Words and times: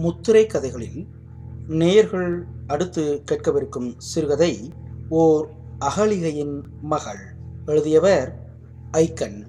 முத்திரை 0.00 0.46
கதைகளில் 0.46 1.06
நேயர்கள் 1.68 2.44
அடுத்து 2.66 3.22
கேட்கவிருக்கும் 3.30 3.94
சிறுகதை 3.96 4.72
ஓர் 5.08 5.48
அகலிகையின் 5.78 6.60
மகள் 6.82 7.18
எழுதியவர் 7.66 8.38
ஐக்கன். 8.92 9.46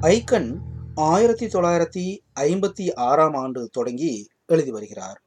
ஐக்கன் 0.00 0.58
ஆயிரத்தி 0.94 1.46
தொள்ளாயிரத்தி 1.46 2.18
ஐம்பத்தி 2.40 2.94
ஆறாம் 2.94 3.34
ஆண்டு 3.34 3.68
தொடங்கி 3.72 4.28
எழுதி 4.46 4.70
வருகிறார். 4.70 5.22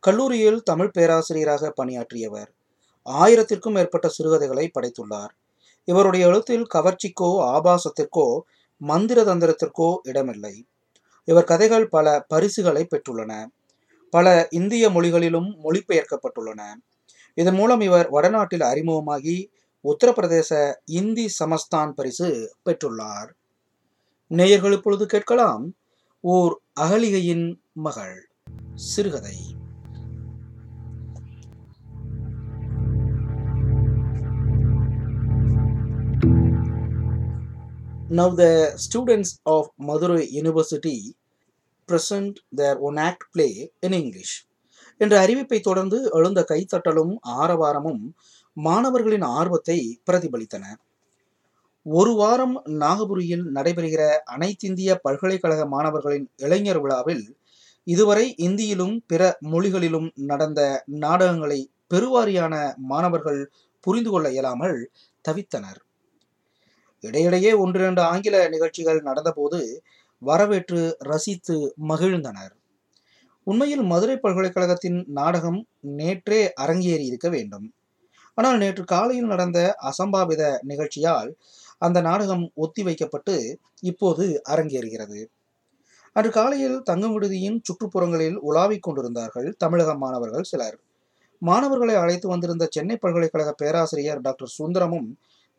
கல்லூரியில் 0.00 0.62
தமிழ் 0.62 0.90
பேராசிரியராக 0.90 1.70
பணியாற்றியவர் 1.70 2.52
ஆயிரத்திற்கும் 3.04 3.72
மேற்பட்ட 3.72 4.08
சிறுகதைகளை 4.08 4.70
படைத்துள்ளார். 4.74 5.32
இவருடைய 5.84 6.26
எழுத்தில் 6.26 6.66
கவர்ச்சிக்கோ 6.74 7.50
ஆபாசத்திற்கோ 7.52 8.40
மந்திர 8.82 9.24
தந்திரத்திற்கோ 9.24 9.96
இடமில்லை. 10.02 10.66
இவர் 11.24 11.44
கதைகள் 11.44 11.88
பல 11.88 12.24
பரிசுகளை 12.28 12.86
பெற்றுள்ளன. 12.86 13.46
பல 14.10 14.48
இந்திய 14.50 14.90
மொழிகளிலும் 14.90 15.50
மொழிபெயர்க்கப்பட்டுள்ளன. 15.64 16.62
இதன் 17.34 17.54
மூலம் 17.54 17.80
இவர் 17.80 18.08
வடநாட்டில் 18.10 18.60
அறிமுகமாகி 18.60 19.36
உத்தரப்பிரதேச 19.82 20.74
இந்தி 20.84 21.26
சமஸ்தான் 21.44 21.90
பரிசு 21.90 22.54
பெற்றுள்ளார். 22.64 23.30
நேயர்கள் 24.26 24.72
இப்பொழுது 24.72 25.06
கேட்கலாம் 25.06 25.74
ஓர் 26.20 26.60
அகலிகையின் 26.80 27.56
மகள் 27.72 28.28
சிறுகதை. 28.74 29.36
Now 38.12 38.28
the 38.30 38.76
students 38.76 39.40
of 39.46 39.70
Madurai 39.80 40.24
University 40.30 41.14
present 41.88 42.40
their 42.52 42.76
one 42.78 42.98
act 42.98 43.22
play 43.32 43.70
in 43.80 43.92
English. 43.94 44.32
என்ற 45.00 45.14
அறிவிப்பை 45.26 45.58
தொடர்ந்து 45.60 45.98
எழுந்த 46.10 46.40
கைத்தட்டலும் 46.48 47.12
ஆரவாரமும் 47.36 48.02
மாணவர்களின் 48.56 49.26
ஆர்வத்தை 49.32 49.78
பிரதிபலித்தன 50.10 50.64
ஒரு 51.86 52.12
வாரம் 52.14 52.54
நாகபுரியில் 52.80 53.46
நடைபெறுகிற 53.54 54.02
அனைத்திந்திய 54.36 54.98
பல்கலைக்கழக 55.02 55.64
மாணவர்களின் 55.66 56.26
இளைஞர் 56.36 56.80
விழாவில் 56.80 57.24
இதுவரை 57.86 58.26
இந்தியிலும் 58.38 58.96
பிற 59.06 59.22
மொழிகளிலும் 59.48 60.10
நடந்த 60.26 60.60
நாடகங்களை 60.86 61.60
பெருவாரியான 61.94 62.54
மாணவர்கள் 62.88 63.40
புரிந்து 63.86 64.10
கொள்ள 64.10 64.28
இயலாமல் 64.30 64.76
தவித்தனர் 65.24 65.81
இடையிடையே 67.02 67.52
ஒன்றிரண்டு 67.52 68.02
ஆங்கில 68.02 68.48
நிகழ்ச்சிகள் 68.48 69.00
நடந்தபோது 69.02 69.60
வரவேற்று 70.22 70.96
ரசித்து 70.98 71.74
மகிழ்ந்தனர். 71.88 72.52
உண்மையில் 73.46 73.82
மதுரை 73.82 74.16
பல்கலைக்கழகத்தின் 74.16 75.04
நாடகம் 75.10 75.60
நேற்றே 75.98 76.48
அரங்கேறி 76.60 77.04
இருக்க 77.04 77.28
வேண்டும். 77.28 77.66
ஆனால் 78.34 78.58
நேற்று 78.58 78.84
காலையில் 78.84 79.26
நடந்த 79.26 79.76
அசம்பாவித 79.82 80.42
நிகழ்ச்சியால் 80.62 81.30
அந்த 81.78 82.00
நாடகம் 82.00 82.44
ஒத்திவைக்கப்பட்டு 82.54 83.34
இப்போது 83.80 84.42
அரங்கேறுகிறது. 84.50 85.20
அன்று 86.16 86.30
காலையில் 86.30 86.82
தங்கும் 86.82 87.14
விடுதியின் 87.14 87.58
சுற்றுப்புறங்களில் 87.60 88.38
உலாவிக் 88.40 88.82
கொண்டிருந்தார்கள் 88.82 89.54
தமிழக 89.58 89.94
மாணவர்கள் 89.94 90.42
சிலர். 90.42 90.76
மாணவர்களை 91.42 91.94
அழைத்து 91.94 92.28
வந்திருந்த 92.28 92.64
சென்னை 92.70 92.96
பல்கலைக்கழக 92.96 93.52
பேராசிரியர் 93.52 94.20
டாக்டர் 94.20 94.54
சுந்தரமும் 94.58 95.08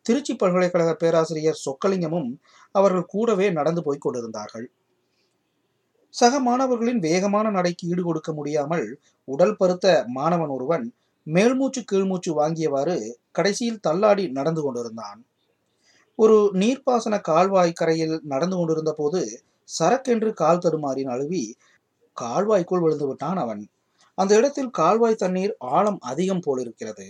திருச்சி 0.06 0.34
பல்கலைக்கழக 0.36 0.92
பேராசிரியர் 0.96 1.62
சொக்கலிங்கமும் 1.66 2.30
அவர்கள் 2.72 3.06
கூடவே 3.06 3.48
நடந்து 3.52 3.84
போய் 3.84 3.98
கொண்டிருந்தார்கள். 3.98 4.68
சக 6.10 6.40
மாணவர்களின் 6.40 7.00
வேகமான 7.00 7.50
நடைக்கு 7.50 7.84
ஈடு 7.88 8.04
கொடுக்க 8.04 8.34
முடியாமல் 8.34 8.88
உடல் 9.28 9.56
பருத்த 9.56 9.88
மாணவன் 10.08 10.50
ஒருவன் 10.50 10.86
மேல்மூச்சு 11.28 11.82
கீழ்மூச்சு 11.92 12.32
வாங்கியவாறு 12.40 12.96
கடைசியில் 13.32 13.84
தள்ளாடி 13.88 14.28
நடந்து 14.30 14.62
கொண்டிருந்தான். 14.62 15.20
ஒரு 16.20 16.38
நீர்ப்பாசன 16.54 17.16
கால்வாய் 17.22 17.72
கரையில் 17.74 18.16
நடந்து 18.24 18.56
கொண்டிருந்த 18.58 18.92
போது 18.94 19.22
சரக்கென்று 19.70 20.32
கால் 20.34 20.64
தடுமாறி 20.66 21.04
நழுவி 21.04 21.44
கால்வாய்க்குள் 22.18 22.84
விழுந்து 22.84 23.08
விட்டான் 23.08 23.38
அவன். 23.38 23.64
அந்த 24.18 24.32
இடத்தில் 24.36 24.70
கால்வாய் 24.70 25.22
தண்ணீர் 25.24 25.54
ஆழம் 25.58 26.00
அதிகம் 26.12 26.44
போலிருக்கிறது. 26.46 27.08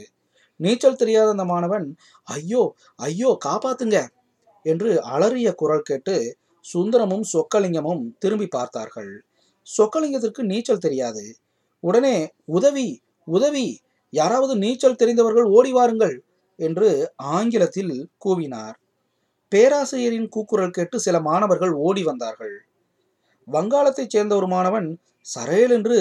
நீச்சல் 0.59 0.99
தெரியாத 1.01 1.29
அந்த 1.29 1.45
மாணவன் 1.45 1.87
ஐயோ 2.27 2.63
ஐயோ 2.99 3.29
காப்பாத்துங்க 3.45 3.97
என்று 4.65 4.89
அலறிய 5.13 5.49
குரல் 5.55 5.87
கேட்டு 5.89 6.15
சுந்தரமும் 6.65 7.25
சொக்கலிங்கமும் 7.33 8.03
திரும்பி 8.19 8.47
பார்த்தார்கள். 8.47 9.11
சொக்கலிங்கத்திற்கு 9.67 10.43
நீச்சல் 10.43 10.83
தெரியாது. 10.85 11.23
உடனே 11.83 12.17
உதவி 12.49 12.87
உதவி 13.27 13.67
யாராவது 14.13 14.53
நீச்சல் 14.55 14.99
தெரிந்தவர்கள் 15.01 15.47
ஓடி 15.49 15.71
வாருங்கள் 15.71 16.15
என்று 16.59 16.89
ஆங்கிலத்தில் 17.35 17.93
கூவினார். 18.25 18.75
பேராசிரியரின் 19.51 20.29
கூக்குரல் 20.29 20.75
கேட்டு 20.77 20.97
சில 20.99 21.15
மாணவர்கள் 21.19 21.73
ஓடி 21.87 22.03
வந்தார்கள். 22.03 22.55
வங்காளத்தைச் 23.47 24.13
சேர்ந்த 24.15 24.33
ஒரு 24.35 24.47
மாணவன் 24.47 24.87
சரேல் 25.25 25.69
என்று 25.69 25.97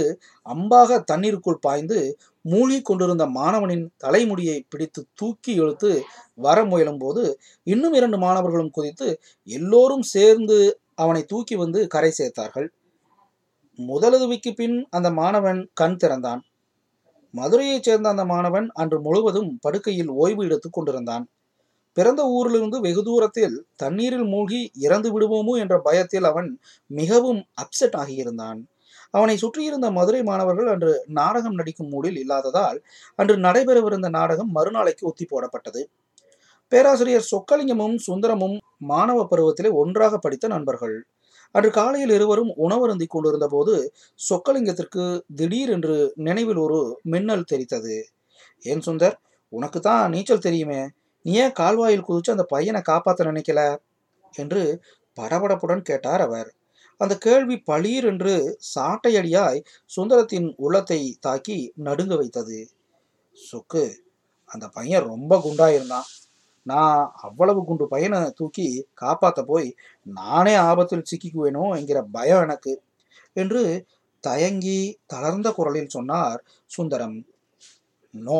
அம்பாக 0.46 1.00
தண்ணீருக்குள் 1.04 1.58
பாய்ந்து 1.60 2.18
மூழ்கி 2.44 2.82
கொண்டிருந்த 2.82 3.26
மாணவனின் 3.26 3.84
தலைமுடியை 3.96 4.64
பிடித்து 4.68 5.06
தூக்கி 5.14 5.52
இழுத்து 5.54 6.02
வர 6.34 6.64
முயலும் 6.64 6.98
போது 6.98 7.40
இன்னும் 7.62 7.92
இரண்டு 7.92 8.18
மாணவர்களும் 8.18 8.70
குதித்து 8.70 9.20
எல்லோரும் 9.48 10.02
சேர்ந்து 10.02 10.80
அவனை 10.94 11.22
தூக்கி 11.24 11.56
வந்து 11.56 11.86
கரை 11.86 12.12
சேர்த்தார்கள். 12.18 12.68
முதலுதவிக்கு 13.78 14.50
பின் 14.54 14.86
அந்த 14.90 15.10
மாணவன் 15.10 15.70
கண் 15.74 15.96
திறந்தான். 15.96 16.42
மதுரையைச் 17.34 17.82
சேர்ந்த 17.82 18.08
அந்த 18.08 18.24
மாணவன் 18.24 18.70
அன்று 18.72 19.00
முழுவதும் 19.00 19.58
படுக்கையில் 19.60 20.08
ஓய்வு 20.08 20.44
எடுத்துக் 20.44 20.72
கொண்டிருந்தான். 20.72 21.24
பிறந்த 21.96 22.22
ஊரிலிருந்து 22.26 22.80
வெகு 22.80 23.02
தூரத்தில் 23.02 23.66
தண்ணீரில் 23.76 24.24
மூழ்கி 24.24 24.70
இறந்து 24.78 25.08
விடுவோமோ 25.10 25.58
என்ற 25.58 25.78
பயத்தில் 25.78 26.24
அவன் 26.24 26.58
மிகவும் 26.90 27.40
அப்செட் 27.62 27.96
ஆகியிருந்தான். 27.96 28.60
அவனை 29.14 29.36
சுற்றியிருந்த 29.36 29.90
மதுரை 29.90 30.22
மாணவர்கள் 30.22 30.66
அன்று 30.66 31.04
நாடகம் 31.08 31.54
நடிக்கும் 31.54 31.88
மூடில் 31.88 32.18
இல்லாததால் 32.18 32.78
அன்று 33.14 33.36
நடைபெறவிருந்த 33.36 34.08
நாடகம் 34.08 34.50
மறுநாளைக்கு 34.50 35.06
ஒத்தி 35.06 35.24
போடப்பட்டது. 35.24 35.82
பேராசிரியர் 36.68 37.28
சொக்கலிங்கமும் 37.30 37.96
சுந்தரமும் 38.06 38.56
மாணவ 38.78 39.26
பருவத்திலே 39.30 39.70
ஒன்றாக 39.72 40.18
படித்த 40.18 40.48
நண்பர்கள். 40.48 40.96
அன்று 41.54 41.70
காலையில் 41.70 42.10
இருவரும் 42.10 42.52
உணவருந்தி 42.56 43.06
கொண்டிருந்த 43.08 43.48
போது 43.48 43.74
சொக்கலிங்கத்திற்கு 44.30 45.04
திடீரென்று 45.34 46.12
நினைவில் 46.14 46.56
ஒரு 46.56 47.00
மின்னல் 47.02 47.48
தெரித்தது. 47.52 47.96
ஏன் 48.64 48.84
சுந்தர்? 48.86 49.16
உனக்கு 49.52 49.80
தான் 49.80 50.10
நீச்சல் 50.10 50.38
தெரியுமே. 50.38 50.80
நீ 51.22 51.32
ஏன் 51.34 51.52
கால்வாயில் 51.52 52.06
குதிச்சு 52.08 52.30
அந்த 52.30 52.44
பையனை 52.44 52.80
காப்பாற்ற 52.80 53.32
நினைக்கல? 53.32 53.62
என்று 54.34 54.62
படபடப்புடன் 55.20 55.80
கேட்டார் 55.80 56.20
அவர். 56.20 56.50
அந்த 57.02 57.14
கேள்வி 57.18 57.56
பளீர் 57.70 58.06
என்று 58.12 58.32
சாட்டையடியாய் 58.74 59.60
சுந்தரத்தின் 59.90 60.48
உள்ளத்தை 60.56 61.00
தாக்கி 61.20 61.58
நடுங்க 61.86 62.14
வைத்தது. 62.16 62.58
சொக்கு 63.38 63.84
அந்த 64.50 64.66
பையன் 64.68 65.08
ரொம்ப 65.12 65.32
குண்டாயிருந்தான். 65.44 66.08
நான் 66.66 66.98
அவ்வளவு 67.22 67.60
குண்டு 67.64 67.84
பையனை 67.88 68.18
தூக்கி 68.30 68.66
காப்பாற்ற 68.94 69.40
போய் 69.42 69.68
நானே 70.06 70.54
ஆபத்தில் 70.68 71.08
சிக்கிக்குவேனோ 71.10 71.64
என்கிற 71.78 71.98
பயம் 72.16 72.42
எனக்கு 72.42 72.72
என்று 73.36 73.62
தயங்கி 74.24 74.78
தளர்ந்த 75.06 75.48
குரலில் 75.52 75.94
சொன்னார் 75.96 76.40
சுந்தரம். 76.70 77.16
நோ 78.14 78.38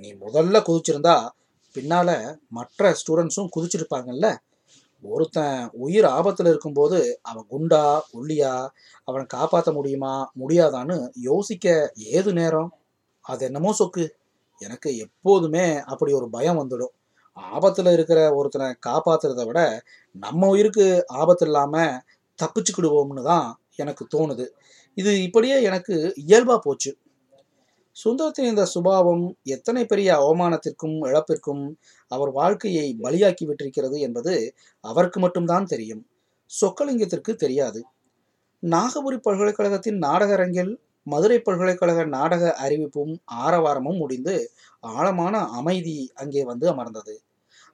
நீ 0.00 0.08
முதல்ல 0.24 0.58
குதிச்சிருந்தா 0.68 1.16
பின்னால 1.74 2.10
மற்ற 2.48 2.90
ஸ்டூடெண்ட்ஸும் 3.00 3.52
குதிச்சிருப்பாங்கல்ல 3.54 4.28
ஒருத்தன் 5.04 5.70
உயிர் 5.72 6.04
ஆபத்தில் 6.04 6.46
இருக்கும்போது 6.46 7.18
அவன் 7.22 7.46
குண்டா 7.50 8.00
ஒல்லியா 8.18 8.66
அவனை 9.04 9.26
காப்பாற்ற 9.26 9.72
முடியுமா 9.72 10.30
முடியாதான்னு 10.40 11.08
யோசிக்க 11.14 11.92
ஏது 11.94 12.32
நேரம்? 12.32 12.70
அது 13.20 13.44
என்னமோ 13.44 13.74
சொக்கு. 13.78 14.06
எனக்கு 14.58 14.96
எப்போதுமே 14.96 15.78
அப்படி 15.82 16.12
ஒரு 16.12 16.30
பயம் 16.30 16.60
வந்துடும். 16.62 16.94
ஆபத்தில் 17.32 17.86
இருக்கிற 17.86 18.34
ஒருத்தனை 18.34 18.76
காப்பாத்துறத 18.86 19.44
விட 19.46 19.60
நம்ம 20.12 20.48
உயிருக்கு 20.48 21.04
ஆபத்து 21.06 21.46
இல்லாமல் 21.46 22.00
தப்பிச்சுக்கிடுவோம்னு 22.38 23.22
தான் 23.22 23.58
எனக்கு 23.76 24.04
தோணுது. 24.16 24.46
இது 24.94 25.22
இப்படியே 25.22 25.62
எனக்கு 25.62 26.14
இயல்பாக 26.14 26.58
போச்சு. 26.58 26.90
சுந்தரத்தின் 27.96 28.48
இந்த 28.48 28.64
சுபாவம் 28.66 29.24
எத்தனை 29.44 29.82
பெரிய 29.86 30.08
அவமானத்திற்கும் 30.18 30.96
இழப்பிற்கும் 31.04 31.64
அவர் 32.10 32.30
வாழ்க்கையை 32.32 32.86
பலியாக்கி 33.02 33.44
விட்டிருக்கிறது 33.46 33.98
என்பது 33.98 34.34
அவருக்கு 34.84 35.20
மட்டும்தான் 35.20 35.64
தெரியும். 35.64 36.02
சொக்கலிங்கத்திற்கு 36.50 37.32
தெரியாது. 37.34 37.80
நாகபுரி 38.62 39.18
பல்கலைக்கழகத்தின் 39.18 39.98
நாடக 39.98 40.32
அரங்கில் 40.32 40.72
மதுரை 41.06 41.38
பல்கலைக்கழக 41.40 42.04
நாடக 42.08 42.44
அறிவிப்பும் 42.64 43.12
ஆரவாரமும் 43.44 43.98
முடிந்து 43.98 44.36
ஆழமான 44.94 45.34
அமைதி 45.52 45.98
அங்கே 46.14 46.44
வந்து 46.44 46.66
அமர்ந்தது. 46.68 47.14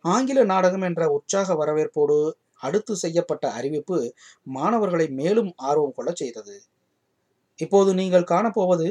ஆங்கில 0.05 0.45
நாடகம் 0.45 0.83
என்ற 0.83 1.03
உற்சாக 1.11 1.55
வரவேற்போடு 1.55 2.17
அடுத்து 2.57 2.95
செய்யப்பட்ட 2.97 3.45
அறிவிப்பு 3.51 3.99
மாணவர்களை 4.51 5.07
மேலும் 5.11 5.53
ஆர்வம் 5.63 5.97
கொள்ளச் 5.97 6.17
செய்தது. 6.17 6.57
இப்போது 7.59 7.91
நீங்கள் 7.95 8.31
காணப்போவது 8.33 8.87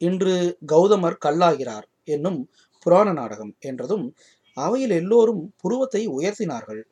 இன்று 0.00 0.34
கௌதமர் 0.72 1.22
கல்லாகிறார் 1.24 1.86
என்னும் 2.04 2.40
புராண 2.86 3.08
நாடகம் 3.12 3.52
என்றதும் 3.60 4.06
அவையில் 4.56 4.90
எல்லோரும் 4.90 5.42
புருவத்தை 5.56 6.02
உயர்த்தினார்கள். 6.08 6.82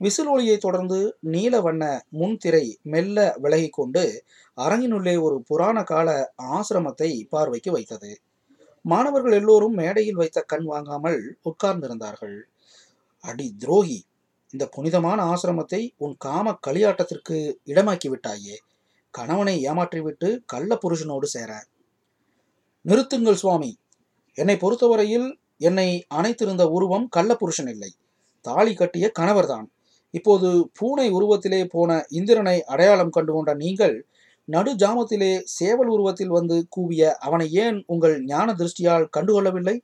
விசில் 0.00 0.26
ஒளியை 0.26 0.56
தொடர்ந்து 0.56 0.98
நீல 1.32 1.54
வண்ண 1.60 1.84
முன்திரை 2.10 2.64
மெல்ல 2.82 3.18
விலகி 3.36 3.68
கொண்டு 3.70 4.04
அரங்கினுள்ளே 4.58 5.14
ஒரு 5.20 5.36
புராண 5.42 5.78
கால 5.82 6.08
ஆசிரமத்தை 6.50 7.10
பார்வைக்கு 7.28 7.70
வைத்தது. 7.70 8.12
மாணவர்கள் 8.84 9.32
எல்லோரும் 9.32 9.74
மேடையில் 9.74 10.20
வைத்த 10.22 10.38
கண் 10.42 10.64
வாங்காமல் 10.64 11.20
உட்கார்ந்திருந்தார்கள். 11.44 12.38
அடி 13.24 13.46
துரோகி 13.58 13.98
இந்த 14.54 14.64
புனிதமான 14.66 15.18
ஆசிரமத்தை 15.32 15.82
உன் 15.96 16.14
காம 16.18 16.54
களியாட்டத்திற்கு 16.66 17.36
இடமாக்கி 17.66 18.08
விட்டாயே. 18.10 18.56
கணவனை 19.14 19.54
ஏமாற்றிவிட்டு 19.68 20.28
கள்ள 20.46 20.78
புருஷனோடு 20.82 21.26
சேர 21.26 21.50
நிறுத்துங்கள் 22.84 23.40
சுவாமி. 23.42 23.70
என்னை 24.38 24.56
பொறுத்தவரையில் 24.56 25.28
என்னை 25.68 25.88
அணைத்திருந்த 26.14 26.64
உருவம் 26.76 27.06
கள்ளப்புருஷன் 27.16 27.70
இல்லை. 27.74 27.90
தாலி 28.44 28.72
கட்டிய 28.74 29.06
கணவர்தான். 29.18 29.66
இப்போது 30.14 30.48
பூனை 30.78 31.06
உருவத்திலே 31.10 31.60
போன 31.64 31.90
இந்திரனை 32.08 32.56
அடையாளம் 32.72 33.10
கண்டு 33.10 33.32
கொண்ட 33.32 33.54
நீங்கள் 33.54 33.96
நடு 34.48 34.70
ஜாமத்திலே 34.74 35.32
சேவல் 35.58 35.86
உருவத்தில் 35.86 36.32
வந்து 36.38 36.56
கூவிய 36.76 37.02
அவனை 37.18 37.46
ஏன் 37.64 37.78
உங்கள் 37.86 38.14
ஞான 38.24 38.48
திருஷ்டியால் 38.54 39.06
கண்டுகொள்ளவில்லை? 39.16 39.76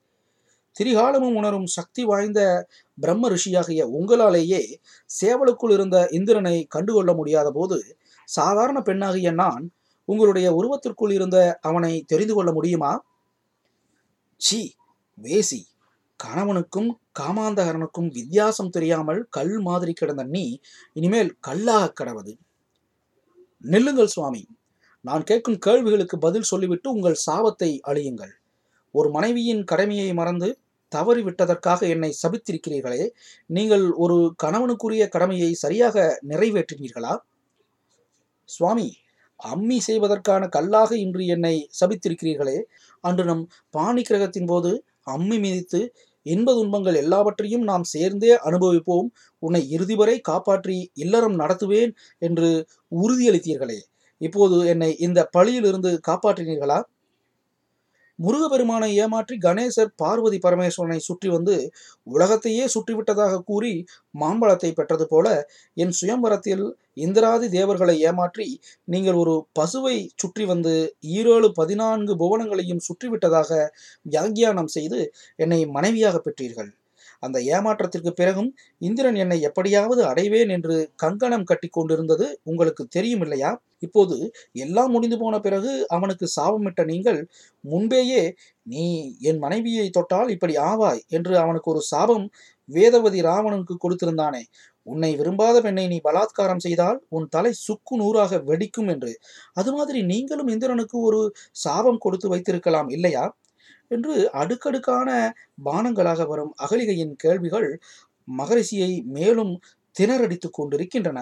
திரிகாலமும் 0.77 1.37
உணரும் 1.41 1.69
சக்தி 1.77 2.03
வாய்ந்த 2.05 2.41
பிரம்ம 2.99 3.29
ரிஷியாகிய 3.29 3.83
உங்களாலேயே 3.99 4.63
சேவலுக்குள் 5.11 5.73
இருந்த 5.73 5.99
இந்திரனை 6.19 6.57
கண்டுகொள்ள 6.75 7.13
முடியாத 7.15 7.51
போது 7.51 7.79
சாதாரண 8.29 8.79
பெண்ணாகிய 8.81 9.31
நான் 9.43 9.65
உங்களுடைய 10.09 10.47
உருவத்திற்குள் 10.53 11.13
இருந்த 11.13 11.59
அவனை 11.61 12.05
தெரிந்து 12.07 12.35
கொள்ள 12.35 12.53
முடியுமா? 12.53 13.05
சி 14.37 14.75
வேசி. 15.23 15.61
கணவனுக்கும் 16.25 16.91
காமாந்தகரனுக்கும் 17.21 18.09
வித்தியாசம் 18.13 18.69
தெரியாமல் 18.69 19.27
கல் 19.31 19.61
மாதிரி 19.61 19.93
கிடந்த 19.93 20.23
நீ 20.25 20.61
இனிமேல் 20.93 21.37
கல்லாக 21.41 21.93
கடவது. 22.01 22.33
நில்லுங்கள் 23.65 24.07
சுவாமி. 24.07 24.43
நான் 25.01 25.23
கேட்கும் 25.23 25.59
கேள்விகளுக்கு 25.59 26.19
பதில் 26.19 26.43
சொல்லிவிட்டு 26.43 26.89
உங்கள் 26.91 27.23
சாபத்தை 27.27 27.71
அழியுங்கள். 27.87 28.35
ஒரு 28.95 29.11
மனைவியின் 29.11 29.65
கடமையை 29.65 30.15
மறந்து 30.15 30.49
தவறி 30.93 31.23
விட்டதற்காக 31.23 31.81
என்னை 31.89 32.11
சபித்திருக்கிறீர்களே 32.23 33.03
நீங்கள் 33.47 33.91
ஒரு 33.91 34.35
கணவனுக்குரிய 34.45 35.09
கடமையை 35.09 35.51
சரியாக 35.55 36.21
நிறைவேற்றினீர்களா? 36.29 37.15
சுவாமி 38.49 38.89
அம்மி 39.41 39.79
செய்வதற்கான 39.87 40.43
கல்லாக 40.49 40.91
இன்று 40.97 41.27
என்னை 41.27 41.55
சபித்திருக்கிறீர்களே. 41.81 42.59
அன்று 43.05 43.25
நம் 43.25 43.45
பாணி 43.71 44.03
கிரகத்தின் 44.03 44.47
போது 44.47 44.71
அம்மி 45.05 45.39
மிதித்து 45.39 45.81
இன்ப 46.27 46.53
துன்பங்கள் 46.55 46.95
எல்லாவற்றையும் 46.95 47.63
நாம் 47.63 47.85
சேர்ந்தே 47.85 48.33
அனுபவிப்போம். 48.49 49.09
உன்னை 49.43 49.63
இறுதி 49.71 49.95
வரை 49.95 50.17
காப்பாற்றி 50.21 50.79
இல்லறம் 50.95 51.37
நடத்துவேன் 51.41 51.93
என்று 52.19 52.49
உறுதியளித்தீர்களே. 52.93 53.79
இப்போது 54.21 54.57
என்னை 54.67 54.91
இந்த 54.99 55.21
பழியிலிருந்து 55.37 55.91
காப்பாற்றினீர்களா? 56.09 56.79
முருகப்பெருமானை 58.19 58.89
ஏமாற்றி 58.97 59.35
கணேசர் 59.39 59.91
பார்வதி 59.97 60.39
பரமேஸ்வரனை 60.45 60.99
சுற்றி 60.99 61.29
வந்து 61.29 61.57
உலகத்தையே 62.07 62.65
சுற்றிவிட்டதாக 62.67 63.43
கூறி 63.43 63.73
மாம்பழத்தை 64.15 64.71
பெற்றது 64.73 65.07
போல 65.07 65.27
என் 65.77 65.95
சுயம்பரத்தில் 66.01 66.65
இந்திராதி 66.99 67.49
தேவர்களை 67.49 67.97
ஏமாற்றி 68.01 68.49
நீங்கள் 68.85 69.15
ஒரு 69.15 69.35
பசுவை 69.59 69.97
சுற்றி 70.15 70.45
வந்து 70.45 70.75
ஈரேழு 71.17 71.51
பதினான்கு 71.53 72.15
புவனங்களையும் 72.17 72.85
சுற்றிவிட்டதாக 72.89 73.51
வியாக்கியானம் 74.07 74.75
செய்து 74.77 75.01
என்னை 75.37 75.61
மனைவியாக 75.77 76.17
பெற்றீர்கள். 76.19 76.71
அந்த 77.23 77.39
ஏமாற்றத்திற்கு 77.51 78.13
பிறகும் 78.13 78.51
இந்திரன் 78.81 79.17
என்னை 79.17 79.39
எப்படியாவது 79.41 80.03
அடைவேன் 80.07 80.53
என்று 80.57 80.75
கங்கணம் 80.97 81.45
கட்டி 81.45 81.69
கொண்டிருந்தது 81.71 82.27
உங்களுக்கு 82.45 82.85
தெரியும் 82.89 83.25
இல்லையா? 83.27 83.51
இப்போது 83.79 84.17
எல்லாம் 84.57 84.91
முடிந்து 84.91 85.17
போன 85.19 85.35
பிறகு 85.41 85.73
அவனுக்கு 85.89 86.27
சாபமிட்ட 86.37 86.83
நீங்கள் 86.85 87.21
முன்பேயே 87.65 88.23
நீ 88.67 88.85
என் 89.23 89.39
மனைவியை 89.39 89.87
தொட்டால் 89.91 90.31
இப்படி 90.31 90.55
ஆவாய் 90.71 91.03
என்று 91.09 91.35
அவனுக்கு 91.39 91.71
ஒரு 91.75 91.83
சாபம் 91.93 92.27
வேதவதி 92.69 93.21
ராவணனுக்கு 93.23 93.75
கொடுத்திருந்தானே. 93.79 94.43
உன்னை 94.87 95.11
விரும்பாத 95.17 95.57
பெண்ணை 95.61 95.85
நீ 95.87 95.99
பலாத்காரம் 96.05 96.63
செய்தால் 96.65 96.99
உன் 97.09 97.27
தலை 97.29 97.53
சுக்கு 97.59 97.95
நூறாக 97.97 98.39
வெடிக்கும் 98.49 98.91
என்று. 98.95 99.13
அது 99.55 99.71
மாதிரி 99.73 100.01
நீங்களும் 100.13 100.51
இந்திரனுக்கு 100.55 100.97
ஒரு 101.09 101.21
சாபம் 101.57 101.99
கொடுத்து 101.99 102.29
வைத்திருக்கலாம் 102.29 102.91
இல்லையா? 102.91 103.25
என்று 103.89 104.15
அடுக்கடுக்கான 104.33 105.11
பானங்களாக 105.65 106.27
வரும் 106.27 106.53
அகலிகையின் 106.63 107.15
கேள்விகள் 107.17 107.69
மகரிஷியை 108.29 108.93
மேலும் 109.09 109.53
திணறடித்துக் 109.97 110.57
கொண்டிருக்கின்றன. 110.59 111.19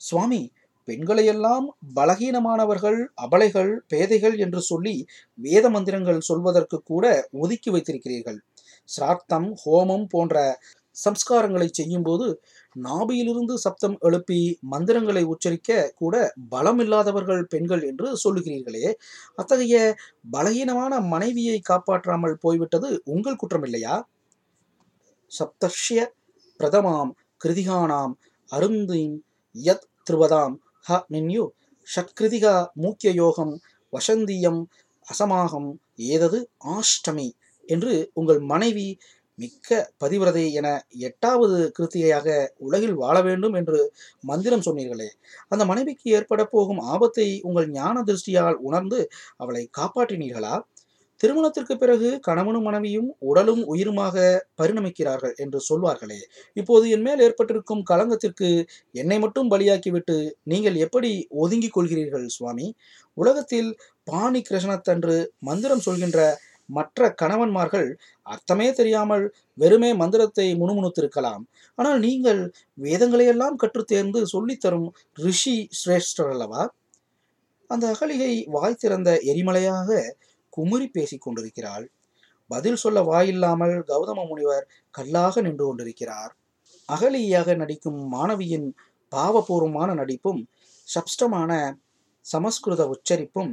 சுவாமி 0.00 0.42
பெண்களையெல்லாம் 0.88 1.66
பலகீனமானவர்கள் 1.96 2.98
அபலைகள் 3.22 3.72
பேதைகள் 3.88 4.36
என்று 4.38 4.60
சொல்லி 4.60 4.96
வேத 5.38 5.70
மந்திரங்கள் 5.70 6.20
சொல்வதற்கு 6.20 6.78
கூட 6.82 7.04
ஒதுக்கி 7.32 7.70
வைத்திருக்கிறீர்கள். 7.70 8.38
சிராத்தம் 8.88 9.48
ஹோமம் 9.64 10.06
போன்ற 10.10 10.36
சம்ஸ்காரங்களை 10.96 11.68
செய்யும்போது 11.70 12.26
நாபியிலிருந்து 12.76 13.54
சப்தம் 13.56 13.96
எழுப்பி 14.00 14.38
மந்திரங்களை 14.64 15.22
உச்சரிக்க 15.24 15.70
கூட 15.94 16.14
பலம் 16.48 16.78
இல்லாதவர்கள் 16.78 17.42
பெண்கள் 17.46 17.82
என்று 17.82 18.08
சொல்லுகிறீர்களே. 18.24 18.86
அத்தகைய 19.34 19.76
பலகீனமான 20.32 21.00
மனைவியை 21.06 21.58
காப்பாற்றாமல் 21.60 22.36
போய்விட்டது 22.38 22.90
உங்கள் 23.06 23.40
குற்றமில்லையா? 23.42 23.96
சப்தஷ்ய 25.32 26.00
பிரதமாம் 26.60 27.12
கிருதிகானாம் 27.44 28.14
அருந்தீம் 28.50 29.16
யத் 29.54 29.86
திருவதாம் 30.06 30.54
ஹ 30.86 30.98
நின்யு 31.12 31.44
ஷட்கிருதிகா 31.88 32.54
மூக்கிய 32.74 33.10
யோகம் 33.14 33.54
வசந்தியம் 33.92 34.60
அசமாகம் 35.06 35.68
ஏதது 36.10 36.38
ஆஷ்டமி 36.76 37.28
என்று 37.68 37.92
உங்கள் 38.12 38.40
மனைவி 38.44 38.88
மிக்க 39.38 39.70
பதிவிரதை 40.04 40.44
என 40.50 40.68
எட்டாவது 40.98 41.58
கிருத்திகையாக 41.78 42.28
உலகில் 42.58 42.94
வாழ 42.94 43.16
வேண்டும் 43.22 43.54
என்று 43.54 43.80
மந்திரம் 44.20 44.66
சொன்னீர்களே. 44.66 45.08
அந்த 45.48 45.64
மனைவிக்கு 45.64 46.06
ஏற்பட 46.10 46.44
போகும் 46.44 46.80
ஆபத்தை 46.84 47.28
உங்கள் 47.42 47.68
ஞான 47.70 48.02
திருஷ்டியால் 48.02 48.58
உணர்ந்து 48.60 49.00
அவளை 49.36 49.62
காப்பாற்றினீர்களா? 49.78 50.54
திருமணத்திற்கு 51.20 51.74
பிறகு 51.76 52.08
கணவனும் 52.20 52.62
மனைவியும் 52.62 53.06
உடலும் 53.20 53.62
உயிருமாக 53.66 54.16
பரிணமிக்கிறார்கள் 54.60 55.34
என்று 55.36 55.58
சொல்வார்களே. 55.68 56.18
இப்போது 56.52 56.84
என் 56.90 57.02
மேல் 57.02 57.20
ஏற்பட்டிருக்கும் 57.20 57.82
களங்கத்திற்கு 57.90 58.48
என்னை 58.92 59.18
மட்டும் 59.18 59.50
பலியாக்கிவிட்டு 59.50 60.16
நீங்கள் 60.42 60.76
எப்படி 60.76 61.12
ஒதுங்கிக் 61.34 61.76
கொள்கிறீர்கள் 61.76 62.26
சுவாமி? 62.26 62.66
உலகத்தில் 63.16 63.70
பாணி 64.04 64.42
கிருஷ்ணத்தன்று 64.42 65.16
மந்திரம் 65.38 65.80
சொல்கின்ற 65.80 66.20
மற்ற 66.68 67.08
கணவன்மார்கள் 67.22 67.88
அர்த்தமே 68.26 68.68
தெரியாமல் 68.72 69.24
வெறுமே 69.58 69.90
மந்திரத்தை 69.96 70.46
முணுமுணுத்திருக்கலாம். 70.62 71.42
ஆனால் 71.78 71.98
நீங்கள் 71.98 72.40
வேதங்களையெல்லாம் 72.78 73.58
கற்றுத்தேர்ந்து 73.62 74.22
சொல்லித்தரும் 74.34 74.88
ரிஷி 75.26 75.56
சிரேஷ்டர் 75.80 76.30
அல்லவா? 76.34 76.62
அந்த 77.70 77.84
அகலிகை 77.94 78.32
வாய் 78.46 78.80
திறந்த 78.82 79.10
எரிமலையாக 79.32 80.00
குமுறி 80.52 80.88
பேசிக் 80.88 81.24
கொண்டிருக்கிறாள். 81.24 81.86
பதில் 82.50 82.80
சொல்ல 82.82 82.98
வாயில்லாமல் 83.02 83.76
கௌதம 83.88 84.20
முனிவர் 84.28 84.66
கல்லாக 84.90 85.40
நின்று 85.40 85.64
கொண்டிருக்கிறார். 85.66 86.32
அகலியாக 86.88 87.56
நடிக்கும் 87.56 88.00
மாணவியின் 88.12 88.68
பாவபூர்வமான 89.12 89.90
நடிப்பும் 89.94 90.40
சப்ஸ்டமான 90.88 91.52
சமஸ்கிருத 92.26 92.82
உச்சரிப்பும் 92.94 93.52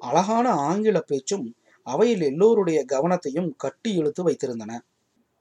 அழகான 0.00 0.46
ஆங்கில 0.68 0.98
பேச்சும் 1.00 1.46
அவையில் 1.86 2.22
எல்லோருடைய 2.22 2.78
கவனத்தையும் 2.92 3.50
கட்டி 3.56 3.90
இழுத்து 3.94 4.22
வைத்திருந்தன. 4.24 4.72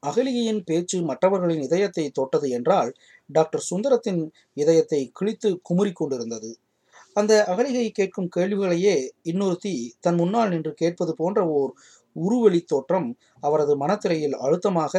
அகலிகையின் 0.04 0.62
பேச்சு 0.64 0.98
மற்றவர்களின் 1.02 1.64
இதயத்தை 1.64 2.06
தொட்டது 2.10 2.48
என்றால் 2.50 2.90
டாக்டர் 3.30 3.68
சுந்தரத்தின் 3.70 4.22
இதயத்தை 4.58 5.02
கிழித்து 5.12 5.50
குமுறி 5.62 5.92
கொண்டிருந்தது. 5.92 6.52
அந்த 7.16 7.34
அகலிகை 7.50 7.88
கேட்கும் 7.92 8.30
கேள்விகளையே 8.36 8.96
இன்னொருத்தி 9.24 9.74
தன் 10.00 10.16
முன்னால் 10.16 10.50
நின்று 10.50 10.72
கேட்பது 10.74 11.12
போன்ற 11.16 11.40
ஓர் 11.52 11.72
உருவெளி 12.16 12.62
தோற்றம் 12.64 13.08
அவரது 13.44 13.74
மனத்திரையில் 13.78 14.36
அழுத்தமாக 14.36 14.94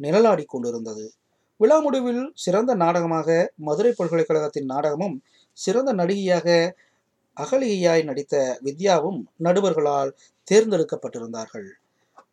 நிழலாடி 0.00 0.44
கொண்டிருந்தது. 0.44 1.04
விழா 1.60 1.76
முடிவில் 1.78 2.22
சிறந்த 2.34 2.72
நாடகமாக 2.74 3.28
மதுரை 3.60 3.92
பல்கலைக்கழகத்தின் 3.96 4.70
நாடகமும் 4.72 5.16
சிறந்த 5.58 5.90
நடிகையாக 5.92 6.46
அகலிகையாய் 7.36 8.02
நடித்த 8.02 8.34
வித்யாவும் 8.64 9.20
நடுவர்களால் 9.36 10.10
தேர்ந்தெடுக்கப்பட்டிருந்தார்கள். 10.48 11.68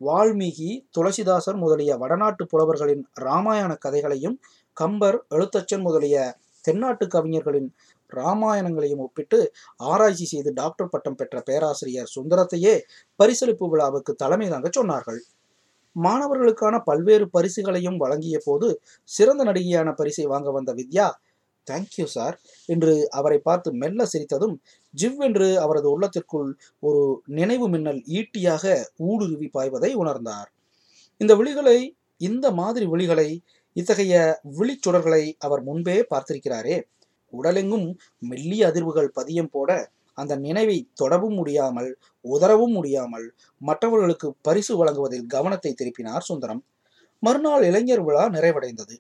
வால்மீகி 0.02 0.70
துளசிதாசர் 0.98 1.58
முதலிய 1.58 1.92
வடநாட்டு 1.98 2.44
புலவர்களின் 2.46 3.04
இராமாயண 3.22 3.72
கதைகளையும் 3.78 4.38
கம்பர் 4.78 5.18
எழுத்தச்சன் 5.30 5.82
முதலிய 5.82 6.18
தென்னாட்டு 6.66 7.06
கவிஞர்களின் 7.08 7.70
இராமாயணங்களையும் 8.10 9.04
ஒப்பிட்டு 9.06 9.40
ஆராய்ச்சி 9.76 10.26
செய்து 10.26 10.50
டாக்டர் 10.54 10.90
பட்டம் 10.90 11.16
பெற்ற 11.16 11.42
பேராசிரியர் 11.42 12.14
சுந்தரத்தையே 12.16 12.74
பரிசளிப்பு 13.20 13.68
விழாவுக்கு 13.70 14.14
தலைமை 14.16 14.48
தாங்க 14.50 14.70
சொன்னார்கள். 14.80 15.22
மாணவர்களுக்கான 15.96 16.76
பல்வேறு 16.84 17.26
பரிசுகளையும் 17.30 17.98
வழங்கிய 17.98 18.38
போது 18.46 18.68
சிறந்த 19.10 19.42
நடிகையான 19.44 19.90
பரிசை 19.94 20.26
வாங்க 20.26 20.52
வந்த 20.52 20.74
வித்யா 20.74 21.08
தேங்க்யூ 21.68 22.06
சார் 22.08 22.36
என்று 22.70 22.94
அவரை 23.10 23.40
பார்த்து 23.40 23.70
மெல்ல 23.74 24.08
சிரித்ததும் 24.14 24.56
ஜிவ் 24.94 25.20
என்று 25.20 25.48
அவரது 25.58 25.88
உள்ளத்திற்குள் 25.90 26.50
ஒரு 26.80 27.02
நினைவு 27.32 27.68
மின்னல் 27.70 28.02
ஈட்டியாக 28.20 28.64
ஊடுருவி 29.10 29.48
பாய்வதை 29.48 29.92
உணர்ந்தார். 29.96 30.50
இந்த 31.22 31.34
விழிகளை 31.36 31.78
இந்த 32.22 32.48
மாதிரி 32.52 32.86
விழிகளை 32.86 33.30
இத்தகைய 33.76 34.16
விழிச்சுடர்களை 34.58 35.24
அவர் 35.40 35.62
முன்பே 35.64 35.98
பார்த்திருக்கிறாரே. 36.10 36.78
உடலெங்கும் 37.34 37.88
மெல்லிய 38.22 38.64
அதிர்வுகள் 38.72 39.16
பதியம் 39.20 39.52
போட 39.52 39.72
அந்த 40.18 40.34
நினைவை 40.38 40.78
தொடவும் 40.94 41.34
முடியாமல் 41.34 41.90
உதறவும் 42.26 42.74
முடியாமல் 42.74 43.28
மற்றவர்களுக்கு 43.62 44.28
பரிசு 44.42 44.74
வழங்குவதில் 44.78 45.28
கவனத்தை 45.28 45.72
திருப்பினார் 45.74 46.28
சுந்தரம். 46.30 46.62
மறுநாள் 47.24 47.64
இளைஞர் 47.64 48.04
விழா 48.04 48.26
நிறைவடைந்தது. 48.30 48.96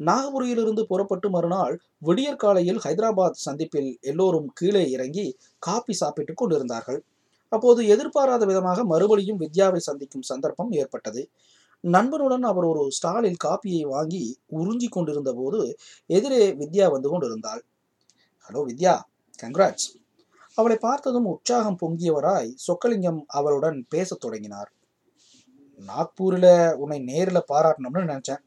நாகபுரியிலிருந்து 0.00 0.82
புறப்பட்டு 0.82 1.30
மறுநாள் 1.30 1.80
விடியற் 1.98 2.38
காலையில் 2.38 2.80
ஹைதராபாத் 2.84 3.42
சந்திப்பில் 3.46 3.98
எல்லோரும் 4.00 4.48
கீழே 4.54 4.90
இறங்கி 4.90 5.36
காபி 5.58 5.92
சாப்பிட்டு 5.92 6.34
கொண்டிருந்தார்கள். 6.34 7.04
அப்போது 7.48 7.86
எதிர்பாராத 7.86 8.44
விதமாக 8.44 8.84
மறுபடியும் 8.84 9.40
வித்யாவை 9.40 9.76
சந்திக்கும் 9.76 10.22
சந்தர்ப்பம் 10.22 10.70
ஏற்பட்டது. 10.70 11.28
நண்பனுடன் 11.80 12.42
அவர் 12.42 12.64
ஒரு 12.64 12.90
ஸ்டாலில் 12.90 13.42
காப்பியை 13.44 13.82
வாங்கி 13.82 14.38
உறிஞ்சி 14.52 14.88
கொண்டிருந்த 14.88 15.32
போது 15.32 15.78
எதிரே 16.06 16.52
வித்யா 16.52 16.90
வந்து 16.90 17.08
கொண்டிருந்தாள். 17.08 17.62
ஹலோ 18.48 18.62
வித்யா 18.66 18.94
கங்க்ராட்ஸ் 19.42 19.88
அவளை 20.54 20.76
பார்த்ததும் 20.76 21.24
உற்சாகம் 21.24 21.78
பொங்கியவராய் 21.82 22.50
சொக்கலிங்கம் 22.66 23.20
அவளுடன் 23.26 23.86
பேசத் 23.88 24.20
தொடங்கினார். 24.20 24.72
நாக்பூரில் 25.78 26.74
உன்னை 26.74 26.98
நேரில் 26.98 27.48
பாராட்டணும்னு 27.48 28.02
நினச்சேன். 28.04 28.42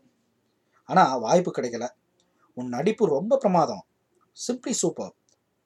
ஆனால் 0.90 1.20
வாய்ப்பு 1.20 1.52
கிடைக்கல. 1.52 1.86
உன் 2.58 2.68
நடிப்பு 2.68 3.06
ரொம்ப 3.08 3.38
பிரமாதம். 3.38 3.84
Simply 4.38 4.74
super 4.74 5.14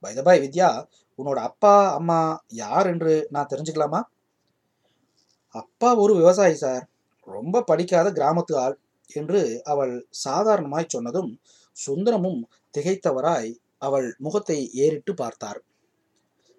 by 0.03 0.11
the 0.13 0.21
by 0.21 0.39
Vidya 0.39 0.69
உன்னோட 1.19 1.39
அப்பா 1.41 1.73
அம்மா 1.93 2.19
யார் 2.47 2.87
என்று 2.87 3.13
நான் 3.29 3.51
தெரிஞ்சுக்கலாமா? 3.53 4.01
அப்பா 5.55 5.89
ஒரு 5.95 6.13
விவசாயி 6.15 6.55
சார் 6.55 6.83
ரொம்ப 7.27 7.61
படிக்காத 7.61 8.07
கிராமத்து 8.11 8.53
ஆள் 8.55 8.75
என்று 9.09 9.41
அவள் 9.63 9.93
சாதாரணமாய் 10.09 10.85
சொன்னதும் 10.87 11.31
சுந்தரமும் 11.75 12.41
திகைத்தவராய் 12.73 13.51
அவள் 13.77 14.07
முகத்தை 14.17 14.57
ஏறிட்டு 14.73 15.13
பார்த்தார். 15.13 15.59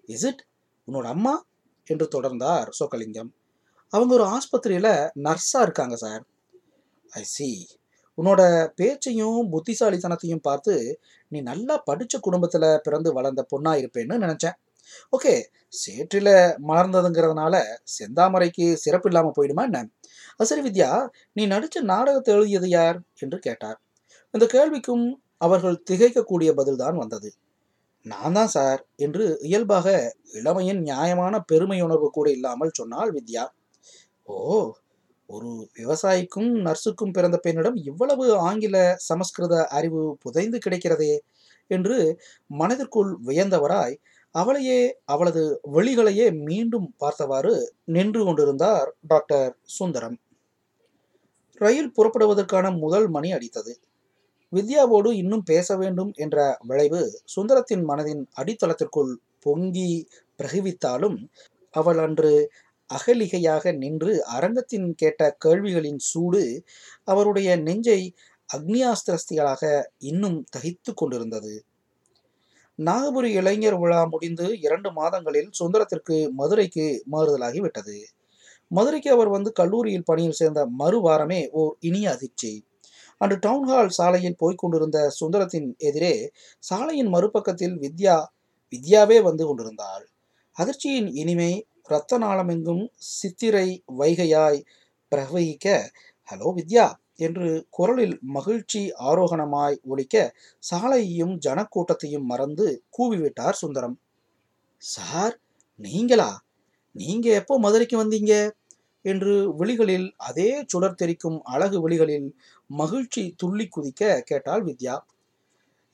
இஸ் 0.09 0.25
இட் 0.25 0.43
உன்னோட 0.89 1.07
அம்மா? 1.07 1.35
என்று 1.87 2.07
தொடர்ந்தார் 2.15 2.69
சோக்கலிங்கம். 2.79 3.31
அவங்க 3.93 4.13
ஒரு 4.15 4.27
ஆஸ்பத்திரியில 4.37 4.89
நர்ஸா 5.23 5.61
இருக்காங்க 5.61 5.97
சார் 5.97 6.23
ஐ 7.11 7.23
சி 7.23 7.49
உன்னோட 8.19 8.43
பேச்சையும் 8.75 9.41
புத்திசாலித்தனத்தையும் 9.53 10.43
பார்த்து 10.43 10.75
நீ 11.33 11.41
நல்லா 11.43 11.77
படித்த 11.85 12.19
குடும்பத்தில் 12.19 12.69
பிறந்து 12.83 13.11
வளர்ந்த 13.13 13.43
பொண்ணாக 13.53 13.81
இருப்பேன்னு 13.83 14.17
நினச்சேன். 14.25 14.57
ஓகே 15.13 15.35
சேற்றில 15.73 16.29
மலர்ந்ததுங்கிறதுனால 16.69 17.55
செந்தாமரைக்கு 17.99 18.67
சிறப்பு 18.75 19.09
இல்லாமல் 19.11 19.37
போயிடுமா 19.39 19.63
என்ன? 19.63 19.81
அசரி 20.41 20.63
வித்யா 20.67 20.91
நீ 21.33 21.43
நடித்த 21.47 21.83
நாடகத்தை 21.93 22.35
எழுதியது 22.35 22.69
யார்? 22.69 22.99
என்று 23.21 23.39
கேட்டார். 23.39 23.79
இந்த 24.35 24.47
கேள்விக்கும் 24.47 25.07
அவர்கள் 25.39 25.83
திகைக்கக்கூடிய 25.91 26.51
பதில்தான் 26.61 26.97
வந்தது. 26.97 27.31
நான் 28.07 28.33
தான் 28.33 28.49
சார் 28.49 28.81
என்று 28.97 29.25
இயல்பாக 29.43 29.89
இளமையின் 30.33 30.81
நியாயமான 30.83 31.35
பெருமையுணர்வு 31.53 32.09
கூட 32.11 32.29
இல்லாமல் 32.31 32.77
சொன்னாள் 32.81 33.13
வித்யா. 33.13 33.45
ஓ 34.29 34.37
ஒரு 35.33 35.51
விவசாயிக்கும் 35.77 36.51
நர்ஸுக்கும் 36.65 37.13
பிறந்த 37.13 37.37
பெண்ணிடம் 37.37 37.77
இவ்வளவு 37.83 38.25
ஆங்கில 38.41 38.77
சமஸ்கிருத 39.09 39.57
அறிவு 39.71 40.03
புதைந்து 40.25 40.59
கிடைக்கிறதே 40.59 41.13
என்று 41.71 41.97
மனதிற்குள் 42.51 43.13
வியந்தவராய் 43.27 43.97
அவளையே 44.35 44.81
அவளது 45.05 45.43
வெளிகளையே 45.75 46.27
மீண்டும் 46.43 46.89
பார்த்தவாறு 46.99 47.55
நின்று 47.87 48.21
கொண்டிருந்தார் 48.25 48.89
டாக்டர் 49.07 49.49
சுந்தரம். 49.79 50.17
ரயில் 51.61 51.95
புறப்படுவதற்கான 51.97 52.67
முதல் 52.79 53.09
மணி 53.09 53.31
அடித்தது. 53.33 53.73
வித்யாவோடு 54.53 55.11
இன்னும் 55.13 55.45
பேச 55.45 55.77
வேண்டும் 55.77 56.11
என்ற 56.17 56.39
விளைவு 56.63 57.03
சுந்தரத்தின் 57.35 57.85
மனதின் 57.91 58.23
அடித்தளத்திற்குள் 58.41 59.13
பொங்கி 59.47 59.91
பிரகிவித்தாலும் 60.41 61.19
அவள் 61.75 61.99
அன்று 61.99 62.33
அகலிகையாக 62.93 63.73
நின்று 63.73 64.13
அரங்கத்தின் 64.37 64.89
கேட்ட 64.95 65.23
கேள்விகளின் 65.45 66.01
சூடு 66.11 66.43
அவருடைய 67.05 67.51
நெஞ்சை 67.59 68.01
அக்னியாஸ்திரஸ்திகளாக 68.49 69.63
இன்னும் 70.11 70.39
தகித்து 70.57 70.93
கொண்டிருந்தது. 70.95 71.55
நாகபுரி 72.79 73.31
இளைஞர் 73.31 73.79
விழா 73.79 74.01
முடிந்து 74.05 74.47
இரண்டு 74.61 74.91
மாதங்களில் 74.93 75.51
சுந்தரத்திற்கு 75.61 76.17
மதுரைக்கு 76.33 76.87
மாறுதலாகி 77.13 77.61
விட்டது 77.61 77.97
மதுரைக்கு 78.71 79.11
அவர் 79.11 79.29
வந்து 79.29 79.51
கல்லூரியில் 79.53 80.05
பணியில் 80.05 80.39
சேர்ந்த 80.41 80.61
மறுவாரமே 80.79 81.41
ஓர் 81.53 81.75
இனிய 81.81 82.07
அதிர்ச்சி. 82.11 82.53
அன்று 83.21 83.37
டவுன்ஹால் 83.37 83.93
சாலையில் 83.99 84.39
போய்க் 84.39 84.59
கொண்டிருந்த 84.59 84.99
சுந்தரத்தின் 85.21 85.69
எதிரே 85.81 86.15
சாலையின் 86.63 87.11
மறுபக்கத்தில் 87.15 87.77
வித்யா 87.85 88.17
வித்யாவே 88.73 89.19
வந்து 89.23 89.45
கொண்டிருந்தாள். 89.47 90.05
அதிர்ச்சியின் 90.57 91.11
இனிமை 91.15 91.53
இரத்த 91.93 92.19
நாளமெங்கும் 92.19 92.85
சித்திரை 93.13 93.69
வைகையாய் 93.99 94.61
பிரவகிக்க 95.13 95.67
ஹலோ 96.29 96.51
வித்யா 96.59 96.87
என்று 97.19 97.49
குரலில் 97.71 98.15
மகிழ்ச்சி 98.37 98.83
ஆரோகணமாய் 99.09 99.77
ஒலிக்க 99.83 100.17
சாலையையும் 100.63 101.35
ஜனக்கூட்டத்தையும் 101.47 102.27
மறந்து 102.33 102.67
கூவிவிட்டார் 102.97 103.61
சுந்தரம். 103.63 103.97
சார் 104.83 105.35
நீங்களா? 105.81 106.31
நீங்க 106.97 107.27
எப்போ 107.35 107.55
மதுரைக்கு 107.59 107.97
வந்தீங்க? 108.03 108.33
என்று 109.05 109.35
விழிகளில் 109.61 110.09
அதே 110.29 110.51
சுடர் 110.67 111.01
தெரிக்கும் 111.03 111.39
அழகு 111.55 111.79
விழிகளில் 111.85 112.29
மகிழ்ச்சி 112.71 113.25
துள்ளி 113.37 113.67
குதிக்க 113.69 114.03
கேட்டாள் 114.23 114.65
வித்யா. 114.65 114.97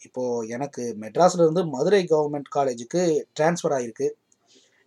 இப்போ 0.00 0.25
எனக்கு 0.49 0.83
மெட்ராஸ்ல 1.00 1.45
இருந்து 1.45 1.62
மதுரை 1.67 2.02
கவர்மெண்ட் 2.05 2.50
காலேஜுக்கு 2.57 3.02
டிரான்ஸ்ஃபர் 3.37 3.75
ஆயிருக்கு. 3.78 4.09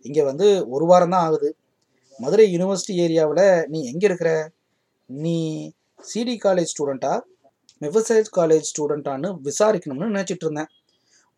இங்கே 0.04 0.22
வந்து 0.30 0.46
ஒரு 0.74 0.84
வாரம் 0.90 1.14
தான் 1.14 1.24
ஆகுது. 1.26 1.48
மதுரை 2.20 2.46
யூனிவர்சிட்டி 2.54 2.94
ஏரியாவில் 3.04 3.44
நீ 3.72 3.78
எங்கே 3.90 4.06
இருக்கிற? 4.10 4.30
நீ 5.10 5.36
சிடி 6.04 6.34
காலேஜ் 6.44 6.72
ஸ்டூடெண்ட்டா 6.74 7.12
மெவசைட் 7.82 8.30
காலேஜ் 8.38 8.68
ஸ்டூடெண்ட்டான்னு 8.72 9.28
விசாரிக்கணும்னு 9.48 10.12
நினச்சிட்டு 10.14 10.46
இருந்தேன். 10.46 10.70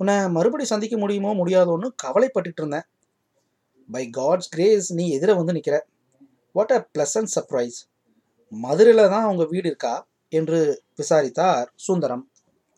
உன்னை 0.00 0.14
மறுபடி 0.36 0.64
சந்திக்க 0.72 0.96
முடியுமோ 0.96 1.30
முடியாதோன்னு 1.40 1.88
கவலைப்பட்டுட்டு 2.04 2.60
இருந்தேன். 2.62 2.86
பை 3.88 4.04
காட்ஸ் 4.18 4.50
கிரேஸ் 4.54 4.88
நீ 4.98 5.04
எதிர 5.18 5.30
வந்து 5.40 5.54
நிற்கிற 5.56 5.76
வாட் 6.54 6.74
அ 6.78 6.80
ப்ளசன்ட் 6.94 7.32
சர்ப்ரைஸ் 7.36 7.78
மதுரையில் 8.52 9.12
தான் 9.14 9.28
உங்கள் 9.30 9.50
வீடு 9.52 9.66
இருக்கா? 9.70 9.94
என்று 10.32 10.58
விசாரித்தார் 10.96 11.66
சுந்தரம். 11.86 12.24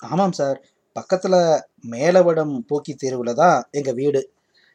ஆமாம் 0.01 0.33
சார். 0.33 0.59
பக்கத்தில் 0.97 1.41
மேலவடம் 1.93 2.55
போக்கி 2.69 2.93
தேர்வில் 2.95 3.39
தான் 3.43 3.59
எங்கள் 3.71 3.97
வீடு. 4.01 4.21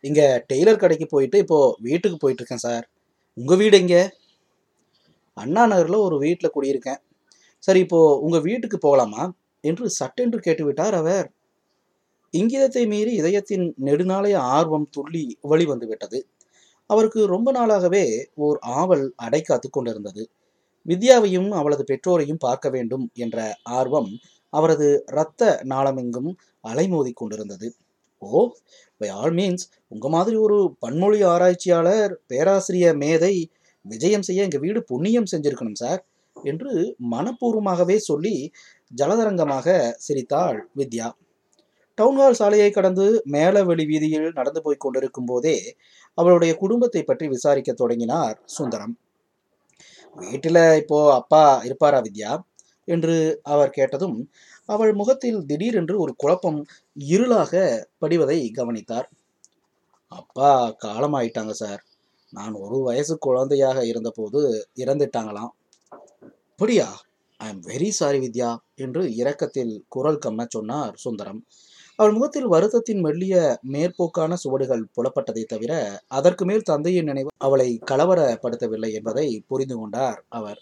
இங்கே 0.03 0.43
டெய்லர் 0.53 0.75
கடைக்கு 0.75 1.05
போயிட்டு 1.05 1.37
இப்போது 1.37 1.75
வீட்டுக்கு 1.81 2.17
போயிட்டுருக்கேன் 2.21 2.65
சார். 2.67 2.85
உங்கள் 3.37 3.57
வீடு 3.57 3.77
எங்கே? 3.77 4.01
அண்ணா 5.33 5.65
நகரில் 5.65 5.95
ஒரு 5.95 6.17
வீட்டில் 6.17 6.53
குடியிருக்கேன். 6.55 7.01
சரி 7.59 7.79
இப்போது 7.79 8.19
உங்கள் 8.19 8.41
வீட்டுக்கு 8.41 8.77
போகலாமா? 8.77 9.23
என்று 9.63 9.89
சட்டென்று 9.89 10.39
கேட்டுவிட்டார் 10.39 10.93
அவர். 10.93 11.27
இங்கிதத்தை 12.33 12.87
மீறி 12.87 13.13
இதயத்தின் 13.13 13.73
நெடுநாளைய 13.85 14.37
ஆர்வம் 14.39 14.87
துள்ளி 14.91 15.37
வழிவந்து 15.41 15.87
விட்டது. 15.87 16.19
அவருக்கு 16.89 17.25
ரொம்ப 17.25 17.49
நாளாகவே 17.51 18.25
ஓர் 18.35 18.59
ஆவல் 18.59 19.13
அடைக்காத்து 19.15 19.69
கொண்டிருந்தது. 19.69 20.23
வித்யாவையும் 20.85 21.49
அவளது 21.49 21.83
பெற்றோரையும் 21.83 22.39
பார்க்க 22.39 22.69
வேண்டும் 22.69 23.11
என்ற 23.13 23.37
ஆர்வம் 23.63 24.09
அவரது 24.53 25.03
இரத்த 25.07 25.61
நாளமெங்கும் 25.63 26.31
அலைமோதி 26.63 27.11
கொண்டிருந்தது. 27.13 27.67
ஓ 28.21 28.41
பை 29.01 29.09
ஆல் 29.09 29.33
மீன்ஸ் 29.33 29.63
உங்க 29.87 30.07
மாதிரி 30.09 30.37
ஒரு 30.37 30.57
பன்மொழி 30.79 31.23
ஆராய்ச்சியாளர் 31.23 32.13
பேராசிரியர் 32.27 32.97
மேதை 32.97 33.35
விஜயம் 33.85 34.21
செய்ய 34.21 34.41
எங்க 34.43 34.57
வீடு 34.57 34.79
புண்ணியம் 34.83 35.31
செஞ்சிருக்கணும் 35.31 35.79
சார் 35.79 36.01
என்று 36.35 36.71
மனப்பூர்வமாகவே 37.11 37.97
சொல்லி 38.09 38.35
ஜலதரங்கமாக 38.91 39.67
சிரித்தாள் 39.97 40.59
வித்யா. 40.77 41.07
டவுன்ஹால் 41.97 42.31
சாலையை 42.31 42.69
கடந்து 42.71 43.05
மேலவெளி 43.25 43.85
வீதியில் 43.85 44.29
நடந்து 44.31 44.61
போய் 44.61 44.77
கொண்டிருக்கும் 44.77 45.25
போதே 45.25 45.57
அவளுடைய 46.17 46.51
குடும்பத்தை 46.55 47.03
பற்றி 47.03 47.27
விசாரிக்க 47.27 47.71
தொடங்கினார் 47.73 48.37
சுந்தரம். 48.45 48.93
வீட்டில் 50.15 50.63
இப்போ 50.77 50.99
அப்பா 51.13 51.43
இருப்பாரா 51.63 51.99
வித்யா? 51.99 52.31
என்று 52.87 53.15
அவர் 53.43 53.69
கேட்டதும் 53.69 54.17
அவள் 54.69 54.93
முகத்தில் 54.93 55.45
திடீரென்று 55.45 55.99
ஒரு 55.99 56.15
குழப்பம் 56.17 56.59
இருளாக 57.09 57.53
படிவதை 57.97 58.51
கவனித்தார். 58.51 59.07
அப்பா 60.11 60.51
காலமாயிட்டாங்க 60.83 61.51
சார். 61.51 61.81
நான் 62.33 62.53
ஒரு 62.53 62.77
வயசு 62.81 63.17
குழந்தையாக 63.17 63.85
இருந்தபோது 63.85 64.41
இறந்துட்டாங்களாம். 64.77 65.51
அப்படியா? 66.49 66.87
I 67.39 67.49
am 67.49 67.61
very 67.61 67.89
sorry 67.89 68.19
Vidya 68.19 68.49
என்று 68.75 69.15
இரக்கத்தில் 69.15 69.85
குரல் 69.89 70.19
கம்ம 70.25 70.45
சொன்னார் 70.49 70.95
சுந்தரம். 70.95 71.39
அவள் 71.99 72.11
முகத்தில் 72.11 72.47
வருத்தத்தின் 72.47 72.99
மெல்லிய 72.99 73.35
மேற்போக்கான 73.71 74.33
சுவடுகள் 74.33 74.83
புலப்பட்டதை 74.95 75.43
தவிர 75.43 75.73
அதற்கு 76.07 76.45
மேல் 76.45 76.61
தந்தையின் 76.61 77.03
நினைவு 77.03 77.29
அவளை 77.37 77.79
கலவரப்படுத்தவில்லை 77.91 78.91
என்பதை 78.93 79.43
புரிந்து 79.47 79.75
கொண்டார் 79.75 80.25
அவர். 80.29 80.59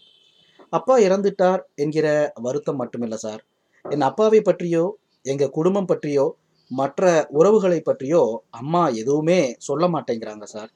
அப்பா 0.69 0.97
இறந்துட்டார் 0.99 1.61
என்கிற 1.75 2.07
வருத்தம் 2.41 2.79
மட்டுமில்ல 2.81 3.13
சார். 3.15 3.43
என் 3.85 4.01
அப்பாவை 4.01 4.41
பற்றியோ 4.41 4.83
எங்க 5.25 5.49
குடும்பம் 5.49 5.85
பற்றியோ 5.85 6.25
மற்ற 6.71 7.03
உறவுகளை 7.29 7.81
பற்றியோ 7.81 8.23
அம்மா 8.49 8.87
எதுவுமே 9.01 9.39
சொல்ல 9.57 9.87
மாட்டேங்கிறாங்க 9.87 10.43
சார். 10.43 10.71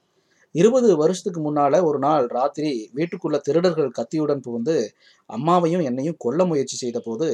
இருபது 0.54 0.96
வருஷத்துக்கு 0.96 1.40
முன்னால 1.40 1.82
ஒரு 1.84 1.98
நாள் 1.98 2.26
ராத்திரி 2.26 2.70
வீட்டுக்குள்ள 2.94 3.36
திருடர்கள் 3.38 3.90
கத்தியுடன் 3.90 4.40
புகுந்து 4.40 4.76
அம்மாவையும் 5.30 5.84
என்னையும் 5.84 6.18
கொல்ல 6.18 6.44
முயற்சி 6.44 6.76
செய்த 6.76 6.98
போது 7.00 7.28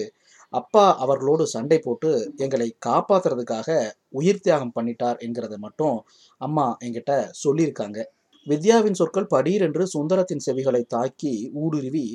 அப்பா 0.53 0.97
அவர்களோடு 0.99 1.47
சண்டை 1.47 1.79
போட்டு 1.79 2.11
எங்களை 2.37 2.69
காப்பாத்துறதுக்காக 2.87 3.69
உயிர் 4.11 4.41
தியாகம் 4.41 4.73
பண்ணிட்டார் 4.79 5.19
என்கிறத 5.19 5.57
மட்டும் 5.57 5.97
அம்மா 6.41 6.77
என்கிட்ட 6.85 7.13
சொல்லியிருக்காங்க. 7.45 7.99
வித்யாவின் 8.47 8.93
சொற்கள் 8.93 9.33
படீரென்று 9.35 9.85
சுந்தரத்தின் 9.95 10.45
செவிகளை 10.47 10.83
தாக்கி 10.87 11.51
ஊடுருவி 11.55 12.07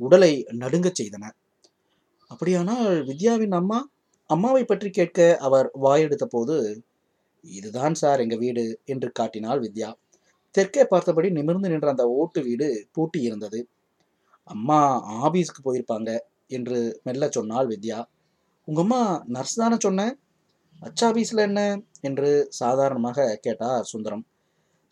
உடலை 0.00 0.32
நடுங்கச் 0.52 0.98
செய்தன. 1.00 1.24
அப்படியானால் 2.32 2.88
வித்யாவின் 3.06 3.52
அம்மா 3.52 3.78
அம்மாவை 4.30 4.64
பற்றி 4.64 4.90
கேட்க 4.90 5.20
அவர் 5.38 5.68
வாயெடுத்த 5.82 6.24
போது 6.26 6.56
இதுதான் 7.44 7.94
சார் 7.94 8.20
எங்க 8.20 8.36
வீடு 8.36 8.64
என்று 8.84 9.08
காட்டினாள் 9.12 9.60
வித்யா. 9.60 9.88
தெற்கே 10.54 10.84
பார்த்தபடி 10.84 11.28
நிமிர்ந்து 11.30 11.68
நின்ற 11.68 11.88
அந்த 11.88 12.04
ஓட்டு 12.10 12.40
வீடு 12.42 12.88
பூட்டி 12.92 13.20
இருந்தது. 13.20 13.60
அம்மா 14.48 14.78
ஆபீஸ்க்கு 15.22 15.60
போயிருப்பாங்க 15.64 16.10
என்று 16.48 16.78
மெல்ல 17.02 17.28
சொன்னாள் 17.30 17.66
வித்யா. 17.66 17.98
உங்க 18.68 18.80
அம்மா 18.80 19.00
நர்ஸ் 19.26 19.54
தானே 19.54 19.76
சொன்னேன் 19.78 20.14
அச்சா 20.82 21.06
ஆபீஸ்ல 21.10 21.42
என்ன? 21.42 21.60
என்று 22.00 22.30
சாதாரணமாக 22.48 23.38
கேட்டார் 23.40 23.84
சுந்தரம். 23.84 24.24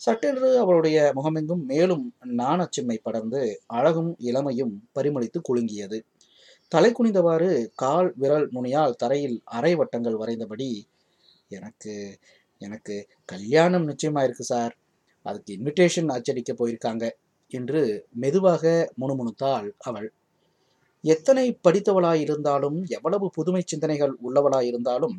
சட்டென்று 0.00 0.58
அவளுடைய 0.58 0.98
முகமெங்கும் 1.16 1.64
மேலும் 1.64 2.04
நாணச்சிம்மை 2.36 2.96
படர்ந்து 3.02 3.42
அழகும் 3.66 4.12
இளமையும் 4.20 4.74
பரிமளித்து 4.94 5.40
குலுங்கியது. 5.48 5.98
தலை 6.72 6.90
குனிந்தவாறு 6.92 7.48
கால் 7.74 8.08
விரல் 8.16 8.44
நுனியால் 8.50 8.98
தரையில் 8.98 9.36
அரை 9.56 9.72
வட்டங்கள் 9.74 10.16
வரைந்தபடி 10.16 10.68
எனக்கு 11.50 11.94
எனக்கு 12.60 12.94
கல்யாணம் 13.24 13.86
நிச்சயமா 13.88 14.20
இருக்கு 14.22 14.44
சார். 14.44 14.74
அதுக்கு 15.26 15.50
இன்விடேஷன் 15.52 16.12
அச்சடிக்க 16.16 16.52
போயிருக்காங்க 16.52 17.04
என்று 17.52 17.80
மெதுவாக 18.14 18.64
முணுமுணுத்தாள் 19.00 19.68
அவள். 19.80 20.08
எத்தனை 21.04 21.44
படித்தவளாயிருந்தாலும் 21.64 22.78
எவ்வளவு 22.88 23.26
புதுமை 23.30 23.62
சிந்தனைகள் 23.66 24.14
உள்ளவளாயிருந்தாலும் 24.24 25.16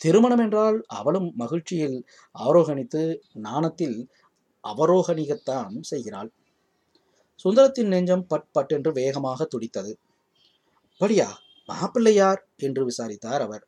திருமணம் 0.00 0.38
என்றால் 0.38 0.78
அவளும் 0.98 1.28
மகிழ்ச்சியில் 1.36 1.98
ஆரோகணித்து 2.34 3.02
நாணத்தில் 3.42 3.98
அவரோகணிகத்தான் 4.64 5.74
செய்கிறாள். 5.82 6.30
சுந்தரத்தின் 7.44 7.92
நெஞ்சம் 7.94 8.26
பட் 8.26 8.48
பட் 8.52 8.72
என்று 8.72 8.92
வேகமாக 8.92 9.44
துடித்தது. 9.44 9.92
அப்படியா? 11.00 11.26
மாப்பிள்ளையார்? 11.68 12.40
என்று 12.56 12.84
விசாரித்தார் 12.84 13.40
அவர். 13.40 13.62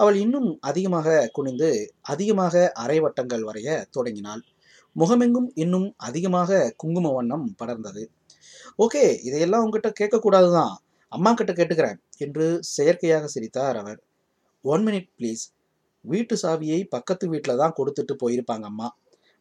அவள் 0.00 0.14
இன்னும் 0.14 0.48
அதிகமாக 0.60 1.30
குனிந்து 1.32 1.68
அதிகமாக 2.02 2.72
அரை 2.74 3.00
வட்டங்கள் 3.00 3.44
வரைய 3.44 3.68
தொடங்கினாள். 3.90 4.42
முகமெங்கும் 4.96 5.46
இன்னும் 5.54 5.94
அதிகமாக 5.96 6.74
குங்கும 6.76 7.12
வண்ணம் 7.12 7.46
படர்ந்தது. 7.58 8.02
ஓகே 8.78 9.04
இதையெல்லாம் 9.22 9.64
உங்ககிட்ட 9.64 9.90
கேட்கக்கூடாதுதான். 10.00 10.74
அம்மா 11.12 11.32
கிட்ட 11.32 11.52
கேட்டுக்கிறேன் 11.52 11.98
என்று 12.18 12.46
செயற்கையாக 12.60 13.26
சிரித்தார் 13.26 13.76
அவர். 13.76 14.00
ஒன் 14.64 14.84
மினிட் 14.86 15.10
ப்ளீஸ் 15.18 15.44
வீட்டு 16.04 16.36
சாவியை 16.42 16.80
பக்கத்து 16.88 17.28
வீட்டில் 17.28 17.56
தான் 17.56 17.76
கொடுத்துட்டு 17.76 18.16
போயிருப்பாங்க 18.24 18.62
அம்மா. 18.62 18.88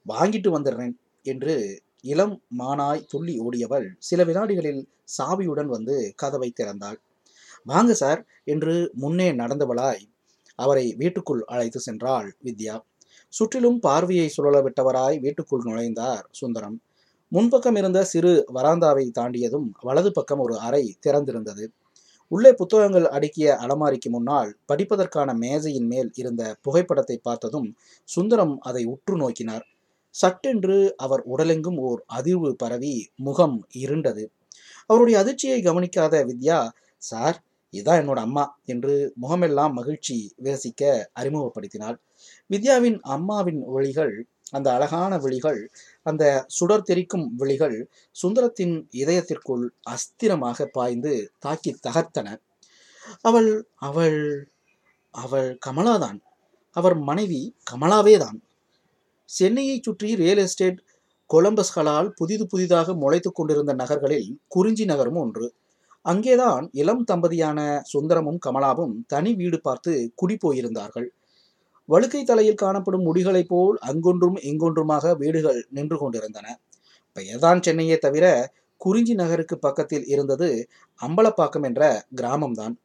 வாங்கிட்டு 0.05 0.51
வந்துடுறேன் 0.57 0.95
என்று 1.25 1.55
இளம் 2.01 2.41
மானாய் 2.59 3.07
துள்ளி 3.07 3.35
ஓடியவள் 3.39 3.89
சில 3.99 4.23
வினாடிகளில் 4.23 4.83
சாவியுடன் 5.17 5.65
வந்து 5.65 6.13
கதவை 6.15 6.53
திறந்தாள். 6.61 6.97
வாங்க 7.67 7.91
சார் 7.93 8.19
என்று 8.43 8.73
முன்னே 8.93 9.27
நடந்தவளாய் 9.31 10.03
அவரை 10.59 10.85
வீட்டுக்குள் 10.97 11.41
அழைத்து 11.45 11.79
சென்றாள் 11.87 12.27
வித்யா. 12.43 12.75
சுற்றிலும் 13.33 13.79
பார்வையை 13.79 14.27
சுழல 14.29 14.57
விட்டவராய் 14.61 15.17
வீட்டுக்குள் 15.19 15.65
நுழைந்தார் 15.65 16.25
சுந்தரம். 16.31 16.77
முன்பக்கம் 17.31 17.77
இருந்த 17.77 17.99
சிறு 18.03 18.33
வராந்தாவை 18.53 19.05
தாண்டியதும் 19.19 19.67
வலது 19.81 20.11
பக்கம் 20.11 20.39
ஒரு 20.39 20.55
அறை 20.57 20.83
திறந்திருந்தது. 21.05 21.65
உள்ளே 22.31 22.51
புத்தகங்கள் 22.53 23.07
அடுக்கிய 23.07 23.47
அலமாரிக்கு 23.63 24.09
முன்னால் 24.09 24.51
படிப்பதற்கான 24.67 25.29
மேஜையின் 25.33 25.87
மேல் 25.87 26.11
இருந்த 26.15 26.43
புகைப்படத்தை 26.61 27.17
பார்த்ததும் 27.17 27.67
சுந்தரம் 28.09 28.55
அதை 28.59 28.83
உற்று 28.85 29.15
நோக்கினார். 29.17 29.65
சட்டென்று 30.15 30.77
அவர் 30.95 31.23
உடலெங்கும் 31.27 31.79
ஓர் 31.79 32.01
அதிர்வு 32.15 32.51
பரவி 32.53 32.95
முகம் 33.15 33.57
இருண்டது. 33.75 34.23
அவருடைய 34.89 35.15
அதிர்ச்சியை 35.19 35.59
கவனிக்காத 35.61 36.23
வித்யா 36.25 36.59
சார் 37.01 37.37
இதான் 37.75 37.99
என்னோட 38.01 38.19
அம்மா 38.19 38.43
என்று 38.65 38.93
முகமெல்லாம் 39.15 39.73
மகிழ்ச்சி 39.73 40.17
விரசிக்க 40.43 40.83
அறிமுகப்படுத்தினாள். 41.19 41.97
வித்யாவின் 42.49 42.97
அம்மாவின் 43.15 43.61
ஒளிகள் 43.75 44.15
அந்த 44.51 44.67
அழகான 44.73 45.13
விழிகள் 45.17 45.59
அந்த 46.05 46.23
சுடர் 46.47 46.87
தெரிக்கும் 46.89 47.25
விழிகள் 47.35 47.77
சுந்தரத்தின் 48.15 48.75
இதயத்திற்குள் 48.93 49.65
அஸ்திரமாக 49.93 50.67
பாய்ந்து 50.77 51.13
தாக்கி 51.39 51.71
தகர்த்தன. 51.87 52.27
அவள் 53.21 53.51
அவள் 53.87 54.19
அவள் 55.15 55.49
கமலாதான். 55.67 56.19
அவர் 56.75 56.97
மனைவி 57.01 57.41
கமலாவே 57.71 58.15
தான் 58.17 58.39
சென்னையை 59.29 59.77
சுற்றி 59.79 60.09
ரியல் 60.15 60.41
எஸ்டேட் 60.43 60.79
கொலம்பஸ்களால் 61.29 62.09
புதிது 62.11 62.45
புதிதாக 62.45 62.93
முளைத்து 63.03 63.29
கொண்டிருந்த 63.31 63.73
நகர்களில் 63.73 64.29
குறிஞ்சி 64.47 64.85
நகரும் 64.85 65.19
ஒன்று. 65.23 65.47
அங்கேதான் 66.05 66.65
இளம் 66.71 67.03
தம்பதியான 67.11 67.59
சுந்தரமும் 67.93 68.39
கமலாவும் 68.45 68.95
தனி 69.07 69.31
வீடு 69.33 69.57
பார்த்து 69.61 69.91
குடி 70.15 70.35
போயிருந்தார்கள். 70.37 71.07
வழுக்கை 71.89 72.21
தலையில் 72.23 72.61
காணப்படும் 72.63 73.07
முடிகளைப் 73.07 73.49
போல் 73.49 73.77
அங்கொன்றும் 73.81 74.37
இங்கொன்றுமாக 74.43 75.13
வீடுகள் 75.17 75.59
நின்று 75.69 75.97
கொண்டிருந்தன. 75.97 76.47
பெயர்தான் 77.15 77.59
சென்னையே 77.59 77.97
தவிர 77.97 78.25
குறிஞ்சி 78.81 79.13
நகருக்கு 79.13 79.55
பக்கத்தில் 79.57 80.05
இருந்தது 80.05 80.49
அம்பலப்பாக்கம் 81.01 81.63
என்ற 81.63 81.83
கிராமம்தான். 82.15 82.75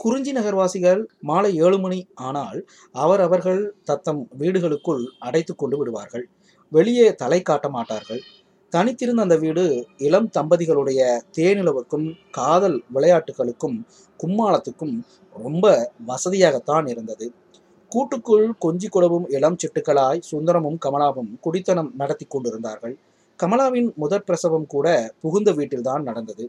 குறிஞ்சி 0.00 0.32
நகர்வாசிகள் 0.32 1.00
மாலை 1.20 1.50
ஏழு 1.56 1.78
மணி 1.78 2.00
ஆனால் 2.14 2.58
அவர் 2.94 3.20
அவர்கள் 3.20 3.62
தத்தம் 3.84 4.20
வீடுகளுக்குள் 4.38 5.02
அடைத்து 5.18 5.54
கொண்டு 5.54 5.76
விடுவார்கள். 5.78 6.24
வெளியே 6.72 7.06
தலை 7.14 7.40
காட்ட 7.42 7.66
மாட்டார்கள். 7.68 8.22
தனித்திருந்த 8.72 9.22
அந்த 9.22 9.36
வீடு 9.36 9.62
இளம் 9.98 10.30
தம்பதிகளுடைய 10.34 11.00
தேனிலவுக்கும் 11.36 12.06
காதல் 12.30 12.76
விளையாட்டுகளுக்கும் 12.94 13.76
கும்மாளத்துக்கும் 14.20 14.94
ரொம்ப 15.36 15.66
வசதியாகத்தான் 16.06 16.86
இருந்தது. 16.88 17.26
கூட்டுக்குள் 17.92 18.46
கொஞ்சி 18.60 18.88
குடவும் 18.88 19.26
இளம் 19.28 19.58
சிட்டுக்களாய் 19.62 20.20
சுந்தரமும் 20.30 20.78
கமலாவும் 20.84 21.30
குடித்தனம் 21.40 21.90
நடத்தி 21.96 22.26
கொண்டிருந்தார்கள். 22.28 22.94
கமலாவின் 23.38 23.88
முதற் 23.96 24.26
பிரசவம் 24.26 24.66
கூட 24.66 24.86
புகுந்த 25.20 25.50
வீட்டில்தான் 25.52 26.02
நடந்தது. 26.02 26.44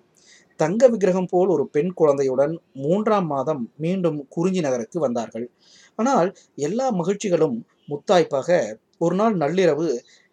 தங்க 0.59 0.81
விக்கிரகம் 0.87 1.29
போல் 1.29 1.47
ஒரு 1.47 1.65
பெண் 1.67 1.93
குழந்தையுடன் 1.93 2.53
மூன்றாம் 2.73 3.25
மாதம் 3.25 3.63
மீண்டும் 3.77 4.19
குறிஞ்சி 4.29 4.61
நகருக்கு 4.61 4.99
வந்தார்கள். 4.99 5.47
ஆனால் 5.95 6.29
எல்லா 6.67 6.87
மகிழ்ச்சிகளும் 6.91 7.57
முத்தாய்ப்பாக 7.89 8.49
ஒரு 8.97 9.15
நாள் 9.15 9.35
நள்ளிரவு 9.35 9.87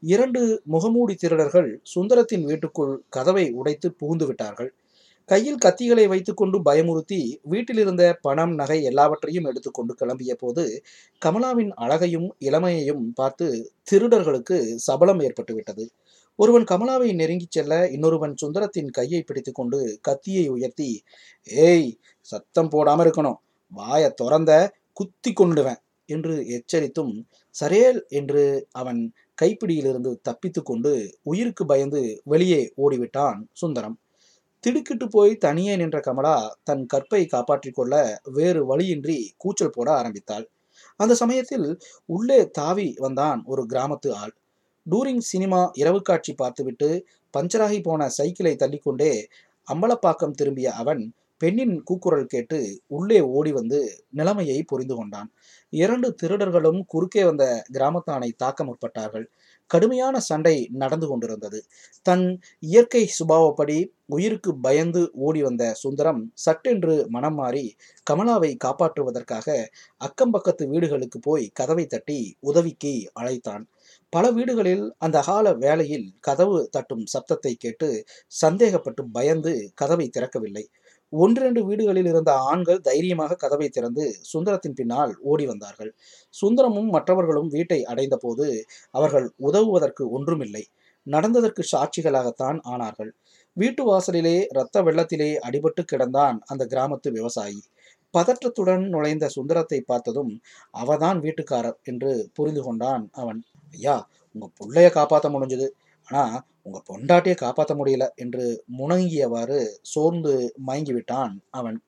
இரண்டு 0.06 0.40
முகமூடி 0.64 1.14
திருடர்கள் 1.14 1.68
சுந்தரத்தின் 1.94 2.44
வீட்டுக்குள் 2.48 2.94
கதவை 3.08 3.44
உடைத்து 3.52 3.88
புகுந்து 3.92 4.26
விட்டார்கள். 4.26 4.70
கையில் 5.28 5.62
கத்திகளை 5.64 6.04
வைத்துக்கொண்டு 6.08 6.56
பயமுறுத்தி 6.62 7.18
வீட்டிலிருந்த 7.52 8.02
பணம் 8.20 8.52
நகை 8.54 8.76
எல்லாவற்றையும் 8.82 9.48
எடுத்துக்கொண்டு 9.50 9.92
கிளம்பிய 10.00 10.34
போது 10.34 10.64
கமலாவின் 11.22 11.72
அழகையும் 11.76 12.28
இளமையையும் 12.38 13.04
பார்த்து 13.14 13.46
திருடர்களுக்கு 13.90 14.58
சபலம் 14.86 15.20
ஏற்பட்டுவிட்டது. 15.20 15.86
ஒருவன் 16.38 16.66
கமலாவை 16.70 17.10
நெருங்கிச் 17.14 17.56
செல்ல 17.56 17.74
இன்னொருவன் 17.88 18.34
சுந்தரத்தின் 18.42 18.90
கையை 18.90 19.20
பிடித்துக்கொண்டு 19.22 19.78
கத்தியை 20.00 20.46
உயர்த்தி 20.48 20.90
ஏய் 21.50 21.88
சத்தம் 22.28 22.70
போடாம 22.70 23.04
இருக்கணும். 23.06 23.38
வாய 23.72 24.02
திறந்த 24.20 24.52
குத்தி 24.92 25.30
கொண்டுடுவேன் 25.32 25.80
என்று 26.08 26.34
எச்சரித்தும் 26.56 27.12
சரேல் 27.54 28.00
என்று 28.10 28.42
அவன் 28.72 29.00
கைப்பிடியிலிருந்து 29.42 30.12
தப்பித்து 30.22 30.62
கொண்டு 30.62 30.92
உயிருக்கு 31.22 31.66
பயந்து 31.66 32.20
வெளியே 32.24 32.60
ஓடிவிட்டான் 32.76 33.38
சுந்தரம். 33.52 33.96
திடுக்கிட்டு 34.60 35.06
போய் 35.08 35.32
தனியே 35.36 35.76
நின்ற 35.76 36.00
கமலா 36.00 36.36
தன் 36.64 36.86
கற்பை 36.94 37.26
காப்பாற்றிக் 37.26 37.74
கொள்ள 37.74 37.94
வேறு 38.32 38.66
வழியின்றி 38.66 39.18
கூச்சல் 39.36 39.70
போட 39.70 39.88
ஆரம்பித்தாள். 39.92 40.46
அந்த 41.00 41.14
சமயத்தில் 41.14 41.68
உள்ளே 42.06 42.40
தாவி 42.50 42.94
வந்தான் 42.98 43.42
ஒரு 43.46 43.66
கிராமத்து 43.66 44.10
ஆள். 44.12 44.34
டூரிங் 44.90 45.24
சினிமா 45.32 45.70
இரவு 45.74 46.02
காட்சி 46.02 46.34
பார்த்துவிட்டு 46.34 46.88
பஞ்சராகி 47.34 47.82
போன 47.82 48.08
சைக்கிளை 48.08 48.54
தள்ளிக்கொண்டே 48.56 49.12
அம்பலப்பாக்கம் 49.68 50.30
திரும்பிய 50.30 50.72
அவன் 50.72 51.02
பெண்ணின் 51.40 51.74
கூக்குரல் 51.82 52.26
கேட்டு 52.26 52.58
உள்ளே 52.88 53.20
ஓடி 53.36 53.52
வந்து 53.52 53.78
நிலைமையை 54.10 54.58
புரிந்து 54.62 54.94
கொண்டான். 54.96 55.30
இரண்டு 55.72 56.08
திருடர்களும் 56.22 56.80
குறுக்கே 56.86 57.24
வந்த 57.24 57.44
கிராமத்தானை 57.72 58.30
தாக்க 58.36 58.64
முற்பட்டார்கள். 58.64 59.26
கடுமையான 59.70 60.16
சண்டை 60.20 60.54
நடந்து 60.72 61.06
கொண்டிருந்தது. 61.06 61.58
தன் 62.06 62.24
இயற்கை 62.62 63.02
சுபாவப்படி 63.18 63.78
உயிருக்கு 64.06 64.50
பயந்து 64.60 65.02
ஓடி 65.18 65.40
வந்த 65.42 65.64
சுந்தரம் 65.74 66.20
சட்டென்று 66.44 66.94
மனம் 67.08 67.34
மாறி 67.34 67.64
கமலாவை 68.06 68.50
காப்பாற்றுவதற்காக 68.64 69.48
அக்கம் 70.00 70.30
பக்கத்து 70.30 70.64
வீடுகளுக்கு 70.68 71.20
போய் 71.20 71.46
கதவை 71.52 71.86
தட்டி 71.86 72.18
உதவிக்கு 72.40 72.94
அழைத்தான். 73.12 73.64
பல 74.12 74.24
வீடுகளில் 74.30 74.84
அந்த 74.98 75.18
கால 75.22 75.46
வேளையில் 75.54 76.06
கதவு 76.20 76.58
தட்டும் 76.70 77.04
சப்தத்தை 77.14 77.52
கேட்டு 77.56 77.88
சந்தேகப்பட்டு 78.42 79.02
பயந்து 79.12 79.54
கதவை 79.74 80.06
திறக்கவில்லை. 80.08 80.64
ஒன்றிரண்டு 81.12 81.60
வீடுகளில் 81.64 82.06
இருந்த 82.06 82.32
ஆண்கள் 82.34 82.80
தைரியமாக 82.80 83.34
கதவை 83.34 83.68
திறந்து 83.68 84.04
சுந்தரத்தின் 84.32 84.74
பின்னால் 84.74 85.12
ஓடி 85.22 85.46
வந்தார்கள். 85.46 85.92
சுந்தரமும் 86.34 86.90
மற்றவர்களும் 86.90 87.48
வீட்டை 87.48 87.84
அடைந்தபோது 87.84 88.46
அவர்கள் 88.90 89.26
உதவுவதற்கு 89.38 90.04
ஒன்றுமில்லை. 90.10 90.64
நடந்ததற்கு 91.06 91.62
சாட்சிகளாகத்தான் 91.72 92.58
ஆனார்கள். 92.68 93.10
வீட்டு 93.56 93.82
வாசலிலே 93.84 94.36
இரத்த 94.50 94.82
வெள்ளத்திலே 94.82 95.30
அடிபட்டு 95.48 95.82
கிடந்தான் 95.92 96.38
அந்த 96.46 96.62
கிராமத்து 96.66 97.10
விவசாயி. 97.12 97.60
பதற்றத்துடன் 98.14 98.84
நுழைந்த 98.88 99.26
சுந்தரத்தை 99.28 99.80
பார்த்ததும் 99.80 100.32
அவதான் 100.78 101.18
வீட்டுக்காரர் 101.20 101.78
என்று 101.82 102.30
புரிந்து 102.34 102.62
கொண்டான் 102.62 103.04
அவன். 103.12 103.40
ஐயா 103.74 103.96
உங்க 104.34 104.46
பிள்ளைய 104.60 104.88
காப்பாற்ற 104.90 105.28
முடிஞ்சது. 105.30 105.68
ஆனா 106.08 106.24
உங்க 106.66 106.78
பொண்டாட்டியை 106.90 107.34
காப்பாற்ற 107.34 107.72
முடியல 107.74 108.04
என்று 108.14 108.44
முணங்கியவாறு 108.78 109.58
சோர்ந்து 109.82 110.32
மயங்கி 110.68 110.92
விட்டான் 110.92 111.34
அவன். 111.50 111.78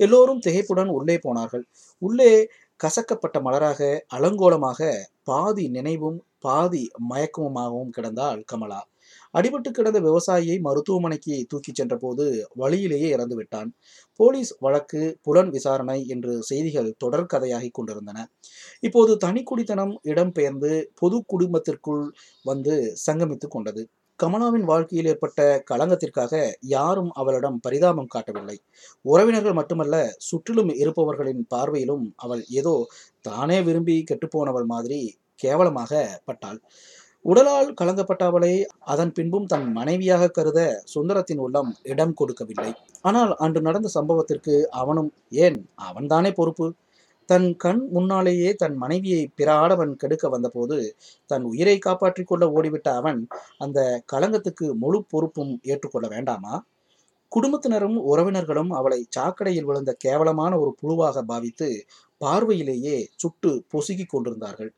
எல்லோரும் 0.00 0.40
திகைப்புடன் 0.46 0.90
உள்ளே 0.90 1.16
போனார்கள். 1.18 1.64
உள்ளே 2.02 2.32
கசக்கப்பட்ட 2.80 3.38
மலராக 3.46 3.80
அலங்கோலமாக 4.14 4.80
பாதி 5.22 5.68
நினைவும் 5.68 6.18
பாதி 6.38 6.84
மயக்கமுமாகவும் 7.10 7.92
கிடந்தாள் 7.96 8.40
கமலா. 8.44 8.80
அடிபட்டு 9.34 9.70
கிடந்த 9.70 9.98
விவசாயியை 10.00 10.56
மருத்துவமனைக்கு 10.60 11.34
தூக்கிச் 11.48 11.74
சென்றபோது 11.74 12.24
வழியிலேயே 12.54 13.08
இறந்து 13.08 13.36
விட்டான். 13.36 13.70
போலீஸ் 14.20 14.52
வழக்கு 14.60 15.02
புலன் 15.22 15.50
விசாரணை 15.50 15.98
என்று 16.06 16.32
செய்திகள் 16.42 16.90
தொடர் 16.98 17.30
கதையாகி 17.34 17.70
கொண்டிருந்தன. 17.72 18.18
இப்போது 18.80 19.14
தனிக்குடித்தனம் 19.24 19.94
இடம்பெயர்ந்து 20.04 20.72
பொது 20.94 21.18
குடும்பத்திற்குள் 21.26 22.04
வந்து 22.44 22.74
சங்கமித்து 23.06 23.48
கொண்டது. 23.48 23.84
கமலாவின் 24.22 24.66
வாழ்க்கையில் 24.70 25.08
ஏற்பட்ட 25.10 25.40
களங்கத்திற்காக 25.70 26.32
யாரும் 26.72 27.08
அவளிடம் 27.10 27.56
பரிதாபம் 27.60 28.10
காட்டவில்லை. 28.14 28.56
உறவினர்கள் 29.04 29.56
மட்டுமல்ல 29.60 29.96
சுற்றிலும் 30.18 30.70
இருப்பவர்களின் 30.74 31.42
பார்வையிலும் 31.54 32.04
அவள் 32.16 32.42
ஏதோ 32.50 32.74
தானே 33.20 33.58
விரும்பி 33.62 33.96
கெட்டுப்போனவள் 34.10 34.68
மாதிரி 34.74 35.00
கேவலமாக 35.34 36.02
பட்டாள். 36.24 36.60
உடலால் 37.24 37.68
கலங்கப்பட்ட 37.80 38.22
அவளை 38.24 38.52
அதன் 38.92 39.12
பின்பும் 39.12 39.46
தன் 39.46 39.66
மனைவியாக 39.72 40.28
கருத 40.28 40.60
சுந்தரத்தின் 40.94 41.42
உள்ளம் 41.46 41.70
இடம் 41.92 42.14
கொடுக்கவில்லை. 42.14 42.70
ஆனால் 43.00 43.32
அன்று 43.36 43.60
நடந்த 43.60 43.90
சம்பவத்திற்கு 43.94 44.54
அவனும் 44.82 45.10
ஏன் 45.44 45.58
அவன்தானே 45.88 46.32
பொறுப்பு? 46.32 46.68
தன் 47.28 47.46
கண் 47.56 47.80
முன்னாலேயே 47.90 48.50
தன் 48.54 48.76
மனைவியை 48.76 49.22
பிற 49.34 49.48
ஆடவன் 49.54 49.92
கெடுக்க 49.96 50.26
வந்தபோது 50.28 50.76
தன் 51.30 51.44
உயிரை 51.44 51.76
காப்பாற்றிக் 51.78 52.26
கொள்ள 52.26 52.44
ஓடிவிட்ட 52.48 52.88
அவன் 52.94 53.20
அந்த 53.58 53.78
களங்கத்துக்கு 54.12 54.66
முழு 54.74 55.00
பொறுப்பும் 55.10 55.52
ஏற்றுக்கொள்ள 55.62 56.08
வேண்டாமா? 56.08 56.54
குடும்பத்தினரும் 57.32 57.98
உறவினர்களும் 58.04 58.72
அவளை 58.72 59.00
சாக்கடையில் 59.16 59.64
விழுந்த 59.64 59.92
கேவலமான 60.04 60.52
ஒரு 60.58 60.72
புழுவாக 60.82 61.22
பாவித்து 61.22 61.68
பார்வையிலேயே 62.20 62.96
சுட்டு 63.16 63.50
பொசுகிக் 63.72 64.12
கொண்டிருந்தார்கள். 64.12 64.72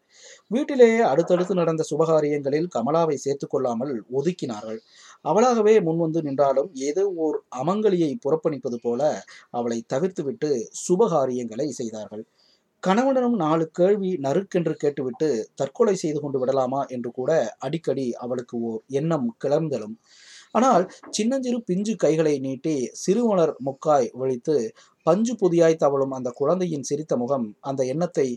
வீட்டிலேயே 0.50 1.00
அடுத்தடுத்து 1.02 1.54
நடந்த 1.54 1.85
சுபகாரியங்களில் 1.90 2.68
கமலாவை 2.76 3.16
சேர்த்து 3.16 3.48
கொள்ளாமல் 3.48 3.94
ஒதுக்கினார்கள். 4.12 4.80
அவளாகவே 5.25 5.75
முன்வந்து 5.87 6.21
நின்றாலும் 6.27 6.71
ஏதோ 6.89 7.05
ஓர் 7.25 7.39
அமங்கலியை 7.61 8.11
புறப்பணிப்பது 8.25 8.79
போல 8.87 9.03
அவளை 9.51 9.79
தவிர்த்துவிட்டு 9.93 10.51
சுபகாரியங்களை 10.85 11.69
செய்தார்கள். 11.81 12.25
கணவனிடம் 12.83 13.37
நாலு 13.43 13.65
கேள்வி 13.71 14.11
நறுக்கென்று 14.25 14.75
கேட்டுவிட்டு 14.83 15.29
தற்கொலை 15.55 15.95
செய்து 16.03 16.19
கொண்டு 16.21 16.39
விடலாமா 16.41 16.81
என்று 16.97 17.11
கூட 17.11 17.31
அடிக்கடி 17.67 18.07
அவளுக்கு 18.25 18.57
ஓர் 18.71 18.81
எண்ணம் 19.01 19.29
கிளர்ந்தலும். 19.45 19.95
ஆனால் 20.53 20.85
சின்னஞ்சிறு 21.11 21.59
பிஞ்சு 21.71 21.95
கைகளை 21.97 22.35
நீட்டி 22.47 22.75
சிறுமலர் 23.05 23.55
முக்காய் 23.69 24.09
ஒழித்து 24.23 24.57
பஞ்சு 25.07 25.33
பொதியாய் 25.41 25.83
தவழும் 25.85 26.15
அந்த 26.19 26.29
குழந்தையின் 26.41 26.87
சிரித்த 26.91 27.15
முகம் 27.17 27.47
அந்த 27.61 27.81
எண்ணத்தை 27.93 28.29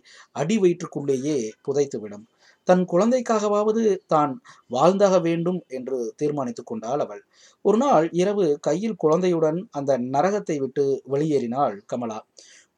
அடி 0.42 0.56
வயிற்றுக்குள்ளேயே 0.64 1.38
புதைத்துவிடும். 1.68 2.26
தன் 2.68 2.84
குழந்தைக்காகவாவது 2.86 3.84
தான் 4.08 4.34
வாழ்ந்தாக 4.68 5.16
வேண்டும் 5.20 5.60
என்று 5.70 5.98
தீர்மானித்துக் 6.16 6.66
கொண்டாள் 6.66 7.00
அவள். 7.00 7.22
ஒரு 7.66 7.78
நாள் 7.78 8.06
இரவு 8.14 8.46
கையில் 8.62 8.96
குழந்தையுடன் 8.96 9.60
அந்த 9.72 9.92
நரகத்தை 10.12 10.58
விட்டு 10.58 10.86
வெளியேறினாள் 11.06 11.76
கமலா. 11.86 12.20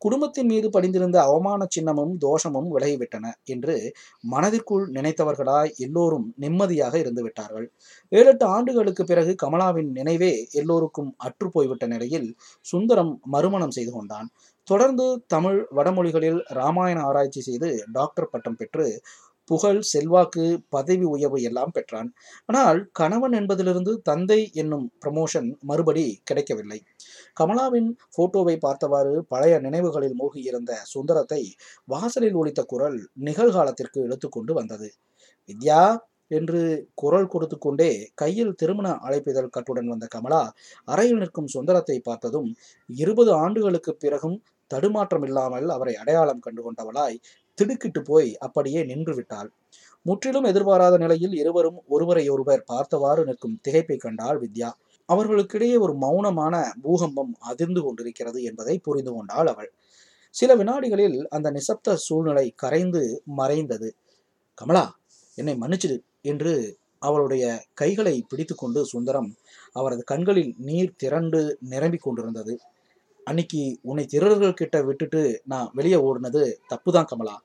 குடும்பத்தின் 0.02 0.48
மீது 0.48 0.68
படிந்திருந்த 0.70 1.18
அவமான 1.24 1.62
சின்னமும் 1.76 2.14
தோஷமும் 2.18 2.70
விலகிவிட்டன 2.76 3.26
என்று 3.46 3.76
மனதிற்குள் 4.24 4.86
நினைத்தவர்களாய் 4.90 5.74
எல்லோரும் 5.78 6.28
நிம்மதியாக 6.38 6.96
இருந்து 7.00 7.24
விட்டார்கள். 7.24 7.68
ஏழெட்டு 8.12 8.46
ஆண்டுகளுக்கு 8.48 9.04
பிறகு 9.04 9.34
கமலாவின் 9.44 9.90
நினைவே 9.92 10.32
எல்லோருக்கும் 10.52 11.12
அற்று 11.18 11.50
போய்விட்ட 11.52 11.88
நிலையில் 11.88 12.30
சுந்தரம் 12.66 13.14
மறுமணம் 13.26 13.72
செய்து 13.72 13.92
கொண்டான். 13.92 14.30
தொடர்ந்து 14.68 15.06
தமிழ் 15.28 15.60
வடமொழிகளில் 15.76 16.40
ராமாயண 16.54 17.00
ஆராய்ச்சி 17.02 17.42
செய்து 17.42 17.70
டாக்டர் 17.92 18.32
பட்டம் 18.32 18.58
பெற்று 18.58 18.86
புகழ் 19.50 19.80
செல்வாக்கு 19.92 20.46
பதவி 20.70 21.06
உயர்வு 21.08 21.40
எல்லாம் 21.42 21.74
பெற்றான். 21.76 22.10
ஆனால் 22.50 22.80
கணவன் 22.92 23.36
என்பதிலிருந்து 23.40 23.94
தந்தை 24.02 24.40
என்னும் 24.54 24.86
ப்ரமோஷன் 25.04 25.50
மறுபடி 25.62 26.06
கிடைக்கவில்லை. 26.24 26.80
கமலாவின் 27.38 27.90
போட்டோவை 28.18 28.56
பார்த்தவாறு 28.58 29.16
பழைய 29.34 29.56
நினைவுகளில் 29.60 30.18
மூழ்கியிருந்த 30.22 30.74
சுந்தரத்தை 30.94 31.42
வாசலில் 31.88 32.38
ஒழித்த 32.42 32.64
குரல் 32.66 33.00
நிகழ்காலத்திற்கு 33.28 34.00
இழுத்துக்கொண்டு 34.08 34.54
வந்தது. 34.54 34.90
வித்யா 35.50 35.82
என்று 36.32 36.60
குரல் 36.94 37.30
கொடுத்து 37.30 37.58
கொண்டே 37.58 37.92
கையில் 38.14 38.54
திருமண 38.54 38.88
அழைப்பிதழ் 39.06 39.54
கட்டுடன் 39.56 39.90
வந்த 39.90 40.06
கமலா 40.16 40.42
அறையில் 40.88 41.22
நிற்கும் 41.22 41.52
சுந்தரத்தை 41.56 41.98
பார்த்ததும் 42.00 42.50
இருபது 42.90 43.32
ஆண்டுகளுக்கு 43.36 43.94
பிறகும் 43.96 44.38
தடுமாற்றம் 44.72 45.26
இல்லாமல் 45.28 45.68
அவரை 45.70 45.94
அடையாளம் 45.96 46.44
கண்டு 46.46 46.62
கொண்டவளாய் 46.62 47.18
திடுக்கிட்டு 47.60 48.02
போய் 48.02 48.30
அப்படியே 48.38 48.82
நின்று 48.84 49.14
விட்டாள் 49.16 49.50
முற்றிலும் 50.06 50.44
எதிர்பாராத 50.44 50.96
நிலையில் 50.98 51.34
இருவரும் 51.34 51.80
ஒருவரையொருவர் 51.88 52.62
பார்த்தவாறு 52.66 53.22
நிற்கும் 53.26 53.58
திகைப்பை 53.68 53.98
கண்டாள் 53.98 54.40
வித்யா. 54.40 54.70
அவர்களுக்கிடையே 55.10 55.78
ஒரு 55.80 55.94
மௌனமான 56.02 56.56
பூகம்பம் 56.82 57.32
அதிர்ந்து 57.52 57.82
கொண்டிருக்கிறது 57.82 58.40
என்பதை 58.44 58.76
புரிந்து 58.78 59.12
கொண்டாள் 59.14 59.50
அவள். 59.54 59.70
சில 60.36 60.56
வினாடிகளில் 60.56 61.18
அந்த 61.28 61.48
நிசப்த 61.52 61.96
சூழ்நிலை 62.06 62.46
கரைந்து 62.56 63.02
மறைந்தது. 63.40 63.90
கமலா 64.58 64.86
என்னை 65.38 65.56
மன்னிச்சிடு 65.62 65.98
என்று 66.32 66.54
அவளுடைய 67.02 67.44
கைகளை 67.74 68.16
பிடித்துக்கொண்டு 68.30 68.80
சுந்தரம் 68.86 69.30
அவரது 69.76 70.04
கண்களில் 70.04 70.54
நீர் 70.60 70.98
திரண்டு 70.98 71.42
நிரம்பிக் 71.70 72.06
கொண்டிருந்தது. 72.06 72.56
அன்னைக்கு 73.28 73.62
உன்னை 73.82 74.06
திருடர்கள் 74.06 74.60
கிட்ட 74.62 74.78
விட்டுட்டு 74.82 75.22
நான் 75.46 75.70
வெளியே 75.74 76.00
ஓடினது 76.08 76.44
தப்புதான் 76.72 77.10
கமலா. 77.12 77.36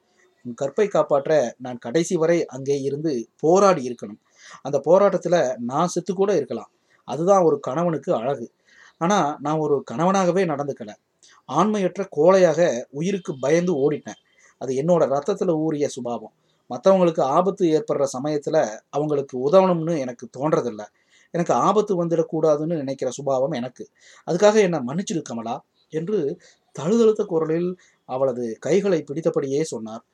உன் 0.44 0.54
கற்பை 0.54 0.88
காப்பாற்ற 0.88 1.32
நான் 1.58 1.78
கடைசி 1.78 2.16
வரை 2.16 2.46
அங்கே 2.46 2.80
இருந்து 2.80 3.12
போராடி 3.40 3.88
இருக்கணும். 3.88 4.20
அந்த 4.62 4.78
போராட்டத்தில் 4.80 5.38
நான் 5.62 5.88
செத்து 5.88 6.14
கூட 6.14 6.36
இருக்கலாம். 6.36 6.70
அதுதான் 7.08 7.42
ஒரு 7.42 7.60
கணவனுக்கு 7.60 8.14
அழகு. 8.14 8.46
ஆனால் 8.98 9.36
நான் 9.40 9.58
ஒரு 9.58 9.84
கணவனாகவே 9.90 10.42
நடந்துக்கல. 10.46 10.92
ஆண்மையற்ற 11.48 12.02
கோழையாக 12.16 12.60
உயிருக்கு 12.90 13.32
பயந்து 13.40 13.72
ஓடிட்டேன். 13.74 14.20
அது 14.60 14.72
என்னோட 14.74 15.04
ரத்தத்தில் 15.08 15.54
ஊறிய 15.64 15.88
சுபாவம். 15.88 16.34
மற்றவங்களுக்கு 16.70 17.20
ஆபத்து 17.20 17.64
ஏற்படுற 17.66 18.04
சமயத்தில் 18.04 18.60
அவங்களுக்கு 18.90 19.50
உதவணும்னு 19.50 19.98
எனக்கு 19.98 20.28
தோன்றதில்ல. 20.38 20.82
எனக்கு 21.34 21.54
ஆபத்து 21.54 22.04
வந்துடக்கூடாதுன்னு 22.04 22.76
நினைக்கிற 22.76 23.10
சுபாவம் 23.10 23.52
எனக்கு. 23.52 23.84
அதுக்காக 24.26 24.56
என்னை 24.60 24.80
மன்னிச்சிடு 24.80 25.22
கமலா 25.22 25.56
என்று 25.92 26.18
தழுதழுத்த 26.76 27.22
குரலில் 27.24 27.70
அவளது 28.08 28.56
கைகளை 28.60 29.00
பிடித்தபடியே 29.02 29.62
சொன்னார். 29.64 30.04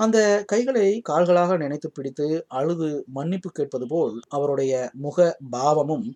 அந்த 0.00 0.18
கைகளை 0.46 0.86
கால்களாக 1.02 1.56
நினைத்து 1.56 1.88
பிடித்து 1.90 2.26
அழுது 2.58 2.88
மன்னிப்பு 3.08 3.50
கேட்பது 3.50 3.86
போல் 3.86 4.16
அவருடைய 4.28 4.72
முக 5.04 5.18
பாவமும் 5.50 6.06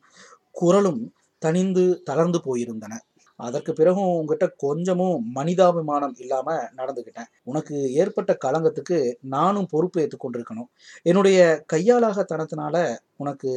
குரலும் 0.54 1.00
தனிந்து 1.42 1.84
தளர்ந்து 2.04 2.38
போயிருந்தன. 2.46 2.94
அதற்கு 3.38 3.72
பிறகும் 3.72 4.10
உங்ககிட்ட 4.16 4.46
கொஞ்சமும் 4.56 5.20
மனிதாபிமானம் 5.36 6.14
இல்லாம 6.18 6.48
நடந்துக்கிட்டேன் 6.76 7.30
உனக்கு 7.44 7.76
ஏற்பட்ட 7.94 8.32
களங்கத்துக்கு 8.44 8.98
நானும் 9.34 9.68
பொறுப்பு 9.70 10.00
ஏற்றுக்கொண்டிருக்கணும் 10.02 10.68
என்னுடைய 11.06 11.38
கையாளாகத்தனத்தினால 11.72 12.76
உனக்கு 13.16 13.50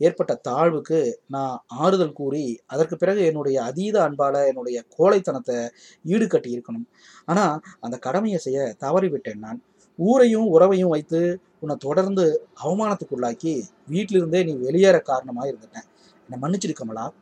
ஏற்பட்ட 0.00 0.34
தாழ்வுக்கு 0.48 1.00
நான் 1.28 1.54
ஆறுதல் 1.84 2.12
கூறி 2.12 2.44
அதற்கு 2.66 2.96
பிறகு 2.96 3.22
என்னுடைய 3.24 3.58
அதீத 3.64 3.96
அன்பால 4.08 4.44
என்னுடைய 4.50 4.78
கோழைத்தனத்தை 4.98 5.58
ஈடுகட்டி 6.04 6.50
இருக்கணும். 6.56 6.86
ஆனா 7.26 7.46
அந்த 7.80 7.96
கடமையை 7.98 8.40
செய்ய 8.40 8.60
தவறிவிட்டேன் 8.80 9.44
நான். 9.46 9.60
ஊரையும் 9.98 10.46
உறவையும் 10.46 10.92
வைத்து 10.94 11.40
உன்னை 11.60 11.76
தொடர்ந்து 11.76 12.48
அவமானத்துக்குள்ளாக்கி 12.64 13.62
வீட்டிலிருந்தே 13.90 14.44
நீ 14.44 14.52
வெளியேற 14.54 15.00
காரணமாக 15.00 15.50
இருந்துட்டேன். 15.50 15.88
என்னை 16.28 16.38
மன்னிச்சிரு 16.42 16.72
கமலா. 16.72 17.12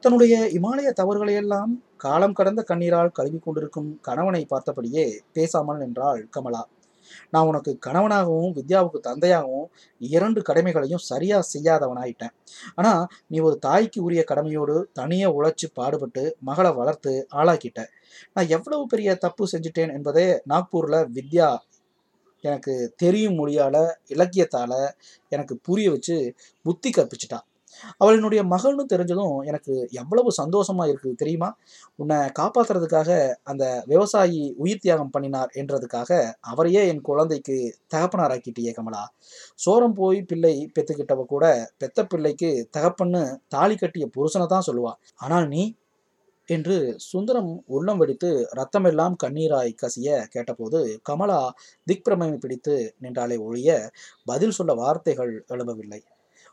தன்னுடைய 0.00 0.48
இமாலய 0.48 0.92
தவறுகளையெல்லாம் 1.00 1.70
காலம் 1.96 2.32
கடந்த 2.32 2.64
கண்ணீரால் 2.68 3.12
கழுவி 3.12 3.38
கொண்டிருக்கும் 3.38 4.00
கணவனை 4.00 4.46
பார்த்தபடியே 4.50 5.18
பேசாமல் 5.32 5.78
நின்றாள் 5.78 6.28
கமலா. 6.30 6.68
நான் 7.30 7.46
உனக்கு 7.46 7.78
கணவனாகவும் 7.86 8.54
வித்யாவுக்கு 8.58 8.98
தந்தையாகவும் 9.00 9.66
இரண்டு 9.98 10.42
கடமைகளையும் 10.42 11.02
சரியா 11.10 11.42
செய்யாதவனாயிட்டேன். 11.52 12.34
ஆனா 12.74 13.06
நீ 13.26 13.38
ஒரு 13.38 13.58
தாய்க்கு 13.58 14.02
உரிய 14.02 14.24
கடமையோடு 14.30 14.84
தனியே 14.92 15.24
உழைச்சு 15.24 15.66
பாடுபட்டு 15.74 16.36
மகளை 16.40 16.72
வளர்த்து 16.72 17.26
ஆளாக்கிட்ட. 17.34 17.82
நான் 18.32 18.48
எவ்வளவு 18.48 18.86
பெரிய 18.86 19.14
தப்பு 19.14 19.48
செஞ்சுட்டேன் 19.52 19.92
என்பதே 19.92 20.42
நாக்பூர்ல 20.48 21.06
வித்யா 21.12 21.56
எனக்கு 22.44 22.74
தெரியும் 22.96 23.38
மொழியால் 23.40 23.82
இலக்கியத்தால் 24.14 24.78
எனக்கு 25.28 25.56
புரிய 25.68 25.88
வச்சு 25.90 26.16
புத்தி 26.66 26.90
கற்பிச்சிட்டா. 26.90 27.40
அவள் 27.98 28.16
என்னுடைய 28.16 28.40
மகள்னு 28.44 28.84
தெரிஞ்சதும் 28.92 29.36
எனக்கு 29.50 29.74
எவ்வளவு 30.00 30.30
சந்தோஷமாக 30.32 30.90
இருக்குது 30.90 31.20
தெரியுமா? 31.22 31.48
உன்னை 32.00 32.18
காப்பாற்றுறதுக்காக 32.38 33.10
அந்த 33.42 33.64
விவசாயி 33.92 34.40
உயிர் 34.64 34.82
தியாகம் 34.84 35.12
பண்ணினார் 35.14 35.50
என்றதுக்காக 35.60 36.10
அவரையே 36.52 36.82
என் 36.92 37.02
குழந்தைக்கு 37.08 37.56
தகப்பனார் 37.94 38.34
ஆக்கிட்டியே 38.36 38.72
கமலா. 38.78 39.02
சோரம் 39.64 39.96
போய் 40.00 40.20
பிள்ளை 40.32 40.54
பெற்றுக்கிட்டவ 40.76 41.24
கூட 41.34 41.44
பெத்த 41.78 42.06
பிள்ளைக்கு 42.12 42.50
தகப்பன்னு 42.76 43.22
தாலி 43.48 43.76
கட்டிய 43.76 44.06
புருஷனை 44.16 44.46
தான் 44.46 44.68
சொல்லுவா. 44.68 44.92
ஆனால் 45.24 45.48
நீ 45.54 45.64
என்று 46.48 46.94
சுந்தரம் 46.96 47.62
உள்ளம் 47.66 47.98
வெடித்து 47.98 48.30
ரத்தமெல்லாம் 48.56 49.14
கண்ணீராய் 49.24 49.72
கசிய 49.82 50.26
கேட்டபோது 50.28 51.00
கமலா 51.02 51.40
திக்பிரமை 51.86 52.38
பிடித்து 52.38 52.74
நின்றாலே 53.00 53.36
ஒழிய 53.38 53.90
பதில் 54.24 54.50
சொல்ல 54.50 54.74
வார்த்தைகள் 54.74 55.44
எழும்பவில்லை. 55.48 56.00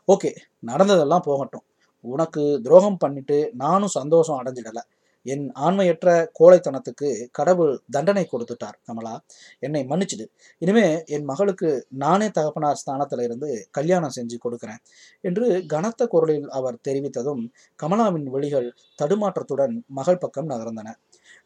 ஓகே 0.08 0.30
நடந்ததெல்லாம் 0.58 1.24
போகட்டும். 1.24 1.64
உனக்கு 2.04 2.60
துரோகம் 2.62 2.96
பண்ணிட்டு 2.96 3.50
நானும் 3.54 3.94
சந்தோஷம் 3.98 4.40
அடைஞ்சிடலை. 4.42 4.82
என் 5.26 5.44
ஆண்மையற்ற 5.66 6.08
கோழைத்தனத்துக்கு 6.38 7.08
கடவுள் 7.32 7.72
தண்டனை 7.90 8.24
கொடுத்துட்டார் 8.32 8.78
கமலா. 8.84 9.14
என்னை 9.60 9.82
மன்னிச்சிடு. 9.84 10.26
இனிமே 10.58 10.86
என் 11.06 11.24
மகளுக்கு 11.24 11.86
நானே 11.88 12.28
தகப்பனார் 12.30 12.80
ஸ்தானத்துல 12.82 13.22
இருந்து 13.22 13.50
கல்யாணம் 13.70 14.16
செஞ்சு 14.16 14.38
கொடுக்கிறேன் 14.38 14.82
என்று 15.20 15.46
கனத்த 15.66 16.06
குரலில் 16.06 16.48
அவர் 16.48 16.78
தெரிவித்ததும் 16.88 17.42
கமலாவின் 17.82 18.28
விழிகள் 18.34 18.68
தடுமாற்றத்துடன் 19.02 19.76
மகள் 19.86 20.18
பக்கம் 20.18 20.50
நகர்ந்தன. 20.50 20.88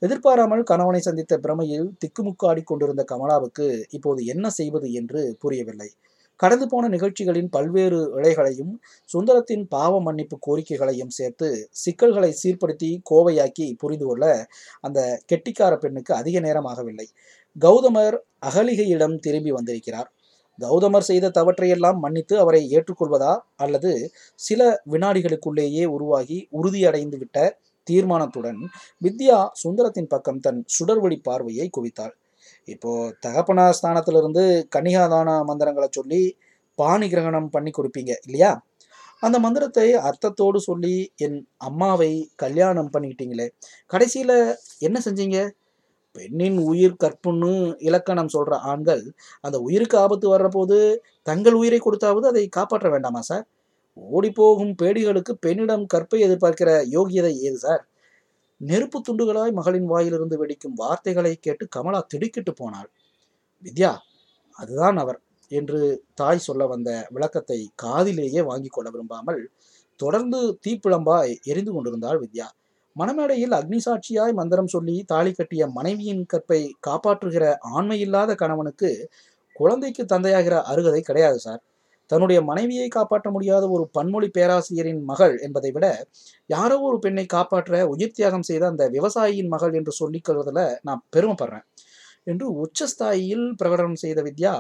எதிர்பாராமல் 0.03 0.63
கணவனை 0.63 1.01
சந்தித்த 1.01 1.39
பிரமையில் 1.39 1.89
திக்குமுக்காடி 2.05 2.63
கொண்டிருந்த 2.65 3.05
கமலாவுக்கு 3.13 3.67
இப்போது 3.91 4.25
என்ன 4.25 4.51
செய்வது 4.51 4.93
என்று 4.93 5.37
புரியவில்லை. 5.39 5.91
கடந்து 6.41 6.67
போன 6.67 6.89
நிகழ்ச்சிகளின் 6.89 7.51
பல்வேறு 7.51 7.99
இழைகளையும் 8.17 8.73
சுந்தரத்தின் 9.11 9.65
பாவ 9.69 10.01
மன்னிப்பு 10.01 10.37
கோரிக்கைகளையும் 10.47 11.13
சேர்த்து 11.19 11.49
சிக்கல்களை 11.83 12.31
சீர்படுத்தி 12.43 12.91
கோவையாக்கி 13.11 13.69
புரிந்து 13.77 14.07
கொள்ள 14.07 14.25
அந்த 14.81 15.01
கெட்டிக்கார 15.33 15.75
பெண்ணுக்கு 15.77 16.15
அதிக 16.15 16.41
நேரம் 16.41 16.69
ஆகவில்லை 16.73 17.09
கௌதமர் 17.57 18.17
அகலிகையிடம் 18.41 19.17
திரும்பி 19.19 19.51
வந்திருக்கிறார். 19.51 20.09
கௌதமர் 20.59 21.07
செய்த 21.11 21.31
தவற்றையெல்லாம் 21.31 21.99
மன்னித்து 21.99 22.35
அவரை 22.39 22.61
ஏற்றுக்கொள்வதா 22.77 23.33
அல்லது 23.57 23.91
சில 24.41 24.61
வினாடிகளுக்குள்ளேயே 24.91 25.85
உருவாகி 25.87 26.39
உறுதியடைந்து 26.53 27.19
விட்ட 27.19 27.39
தீர்மானத்துடன் 27.87 28.61
வித்யா 29.03 29.39
சுந்தரத்தின் 29.63 30.09
பக்கம் 30.09 30.41
தன் 30.41 30.61
சுடர்வழி 30.77 31.19
பார்வையை 31.23 31.67
குவித்தாள். 31.77 32.15
இப்போ 32.69 32.91
தகப்பனா 33.25 33.65
ஸ்தானத்திலிருந்து 33.79 34.45
கன்னிகாதான 34.75 35.29
மந்திரங்களை 35.51 35.89
சொல்லி 35.99 36.23
பாணி 36.79 37.07
கிரகணம் 37.13 37.53
பண்ணி 37.55 37.71
கொடுப்பீங்க 37.75 38.13
இல்லையா? 38.27 38.51
அந்த 39.23 39.37
மந்திரத்தை 39.45 39.87
அர்த்தத்தோடு 40.09 40.59
சொல்லி 40.69 40.95
என் 41.27 41.39
அம்மாவை 41.69 42.11
கல்யாணம் 42.37 42.91
பண்ணிக்கிட்டீங்களே 42.95 43.47
கடைசியில 43.91 44.33
என்ன 44.81 44.99
செஞ்சீங்க? 45.07 45.39
பெண்ணின் 46.17 46.59
உயிர் 46.71 47.01
கற்புன்னு 47.05 47.53
இலக்கணம் 47.89 48.33
சொல்ற 48.37 48.55
ஆண்கள் 48.73 49.03
அந்த 49.45 49.57
உயிருக்கு 49.67 49.97
ஆபத்து 50.05 50.27
வர்றபோது 50.35 50.79
தங்கள் 51.23 51.59
உயிரை 51.63 51.81
கொடுத்தாவது 51.83 52.27
அதை 52.33 52.45
காப்பாற்ற 52.59 52.89
வேண்டாமா 52.95 53.23
சார்? 53.31 53.45
ஓடிப்போகும் 53.97 54.73
பேடிகளுக்கு 54.83 55.33
பெண்ணிடம் 55.47 55.85
கற்பை 55.95 56.19
எதிர்பார்க்கிற 56.27 56.71
யோகியதை 56.97 57.35
ஏது 57.49 57.59
சார்? 57.67 57.83
நெருப்பு 58.61 58.99
துண்டுகளாய் 59.01 59.53
மகளின் 59.53 59.89
வாயிலிருந்து 59.93 60.37
வெடிக்கும் 60.41 60.77
வார்த்தைகளை 60.77 61.33
கேட்டு 61.39 61.65
கமலா 61.69 62.01
திடுக்கிட்டு 62.13 62.53
போனாள். 62.55 62.89
வித்யா 63.63 63.93
அதுதான் 64.59 64.99
அவர் 65.05 65.19
என்று 65.51 65.81
தாய் 66.15 66.45
சொல்ல 66.47 66.63
வந்த 66.67 66.91
விளக்கத்தை 67.15 67.59
காதிலேயே 67.77 68.43
வாங்கி 68.51 68.71
கொள்ள 68.71 68.89
விரும்பாமல் 68.91 69.41
தொடர்ந்து 70.01 70.41
தீப்பிழம்பாய் 70.65 71.33
எரிந்து 71.45 71.73
கொண்டிருந்தாள் 71.75 72.21
வித்யா. 72.25 72.49
மணமேடையில் 72.97 73.55
அக்னி 73.59 73.79
சாட்சியாய் 73.87 74.35
மந்திரம் 74.35 74.73
சொல்லி 74.75 74.97
தாலி 75.07 75.33
கட்டிய 75.33 75.65
மனைவியின் 75.79 76.25
கற்பை 76.33 76.61
காப்பாற்றுகிற 76.89 77.45
ஆண்மையில்லாத 77.77 78.33
கணவனுக்கு 78.35 78.91
குழந்தைக்கு 79.57 80.03
தந்தையாகிற 80.15 80.57
அருகதை 80.73 81.03
கிடையாது 81.03 81.39
சார். 81.47 81.63
தன்னுடைய 82.11 82.39
மனைவியை 82.43 82.89
காப்பாற்ற 82.89 83.29
முடியாத 83.31 83.65
ஒரு 83.69 83.85
பன்மொழி 83.93 84.29
பேராசிரியரின் 84.37 85.03
மகள் 85.05 85.35
என்பதை 85.39 85.71
விட 85.77 85.87
யாரோ 86.51 86.77
ஒரு 86.89 86.99
பெண்ணை 86.99 87.25
காப்பாற்ற 87.35 87.81
உயிர் 87.87 88.17
தியாகம் 88.19 88.47
செய்த 88.51 88.65
அந்த 88.67 88.85
விவசாயியின் 88.89 89.51
மகள் 89.55 89.73
என்று 89.73 89.93
சொல்லிக்கொள்வதில் 90.01 90.63
நான் 90.89 91.03
பெருமைப்படுறேன் 91.17 91.67
என்று 92.25 92.47
உச்சஸ்தாயில் 92.63 93.47
பிரகடனம் 93.61 94.01
செய்த 94.05 94.21
வித்யா 94.29 94.53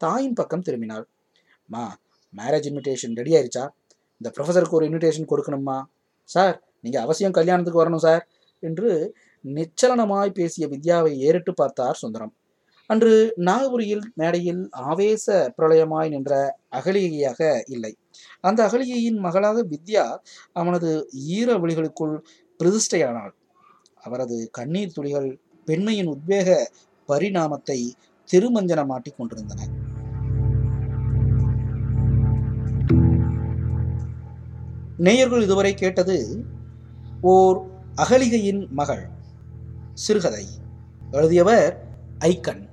தாயின் 0.00 0.38
பக்கம் 0.40 0.64
திரும்பினாள். 0.66 1.04
மா 1.68 1.84
மேரேஜ் 2.34 2.68
இன்விடேஷன் 2.70 3.16
ரெடி 3.20 3.32
ஆயிடுச்சா 3.36 3.64
இந்த 4.20 4.28
ப்ரொஃபஸருக்கு 4.36 4.78
ஒரு 4.78 4.88
இன்விடேஷன் 4.90 5.30
கொடுக்கணுமா 5.32 5.78
சார் 6.28 6.56
நீங்கள் 6.84 7.04
அவசியம் 7.06 7.36
கல்யாணத்துக்கு 7.38 7.82
வரணும் 7.82 8.04
சார் 8.06 8.22
என்று 8.62 8.90
நிச்சலனமாய் 9.44 10.36
பேசிய 10.38 10.64
வித்யாவை 10.72 11.12
ஏறிட்டு 11.26 11.52
பார்த்தார் 11.54 12.00
சுந்தரம். 12.02 12.32
அன்று 12.86 13.34
நாகபுரியில் 13.36 14.02
மேடையில் 14.14 14.68
ஆவேச 14.70 15.54
பிரளயமாய் 15.58 16.08
நின்ற 16.08 16.58
அகலிகையாக 16.72 17.62
இல்லை. 17.66 17.96
அந்த 18.40 18.66
அகலிகையின் 18.66 19.16
மகளாக 19.16 19.66
வித்யா 19.70 20.16
அவனது 20.52 21.08
ஈர 21.12 21.58
விழிகளுக்குள் 21.58 22.18
பிரதிஷ்டையானாள். 22.58 23.30
அவரது 24.02 24.48
கண்ணீர் 24.52 24.92
துளிகள் 24.92 25.38
பெண்மையின் 25.64 26.08
உத்வேக 26.08 26.66
பரிணாமத்தை 27.08 27.92
திருமஞ்சனமாட்டிக் 28.32 29.16
கொண்டிருந்தன. 29.16 29.68
நேயர்கள் 34.96 35.42
இதுவரை 35.42 35.74
கேட்டது 35.74 36.44
ஓர் 37.20 37.64
அகலிகையின் 37.96 38.68
மகள் 38.68 39.08
சிறுகதை. 39.94 40.46
எழுதியவர் 41.10 41.84
ஐக்கன். 42.18 42.65